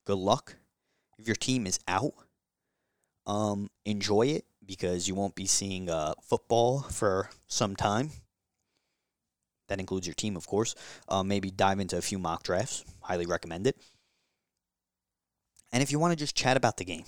good 0.05 0.19
luck. 0.19 0.57
If 1.17 1.25
your 1.25 1.35
team 1.35 1.65
is 1.65 1.79
out, 1.87 2.13
um, 3.25 3.71
enjoy 3.83 4.27
it 4.27 4.45
because 4.71 5.05
you 5.05 5.13
won't 5.13 5.35
be 5.35 5.45
seeing 5.45 5.89
uh, 5.89 6.13
football 6.21 6.79
for 6.79 7.29
some 7.45 7.75
time. 7.75 8.09
That 9.67 9.81
includes 9.81 10.07
your 10.07 10.13
team, 10.13 10.37
of 10.37 10.47
course. 10.47 10.75
Uh, 11.09 11.23
maybe 11.23 11.51
dive 11.51 11.81
into 11.81 11.97
a 11.97 12.01
few 12.01 12.17
mock 12.17 12.43
drafts. 12.43 12.85
Highly 13.01 13.25
recommend 13.25 13.67
it. 13.67 13.75
And 15.73 15.83
if 15.83 15.91
you 15.91 15.99
want 15.99 16.13
to 16.13 16.15
just 16.15 16.37
chat 16.37 16.55
about 16.55 16.77
the 16.77 16.85
game, 16.85 17.03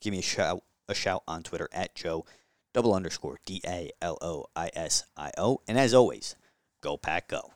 give 0.00 0.12
me 0.12 0.20
a 0.20 0.22
shout 0.22 0.62
a 0.88 0.94
shout 0.94 1.22
on 1.28 1.42
Twitter 1.42 1.68
at 1.72 1.94
Joe 1.94 2.24
double 2.72 2.94
underscore 2.94 3.38
D 3.44 3.60
A 3.66 3.90
L 4.00 4.16
O 4.22 4.46
I 4.56 4.70
S 4.74 5.04
I 5.14 5.30
O. 5.36 5.60
And 5.68 5.78
as 5.78 5.92
always, 5.92 6.36
go 6.80 6.96
pack 6.96 7.28
go. 7.28 7.52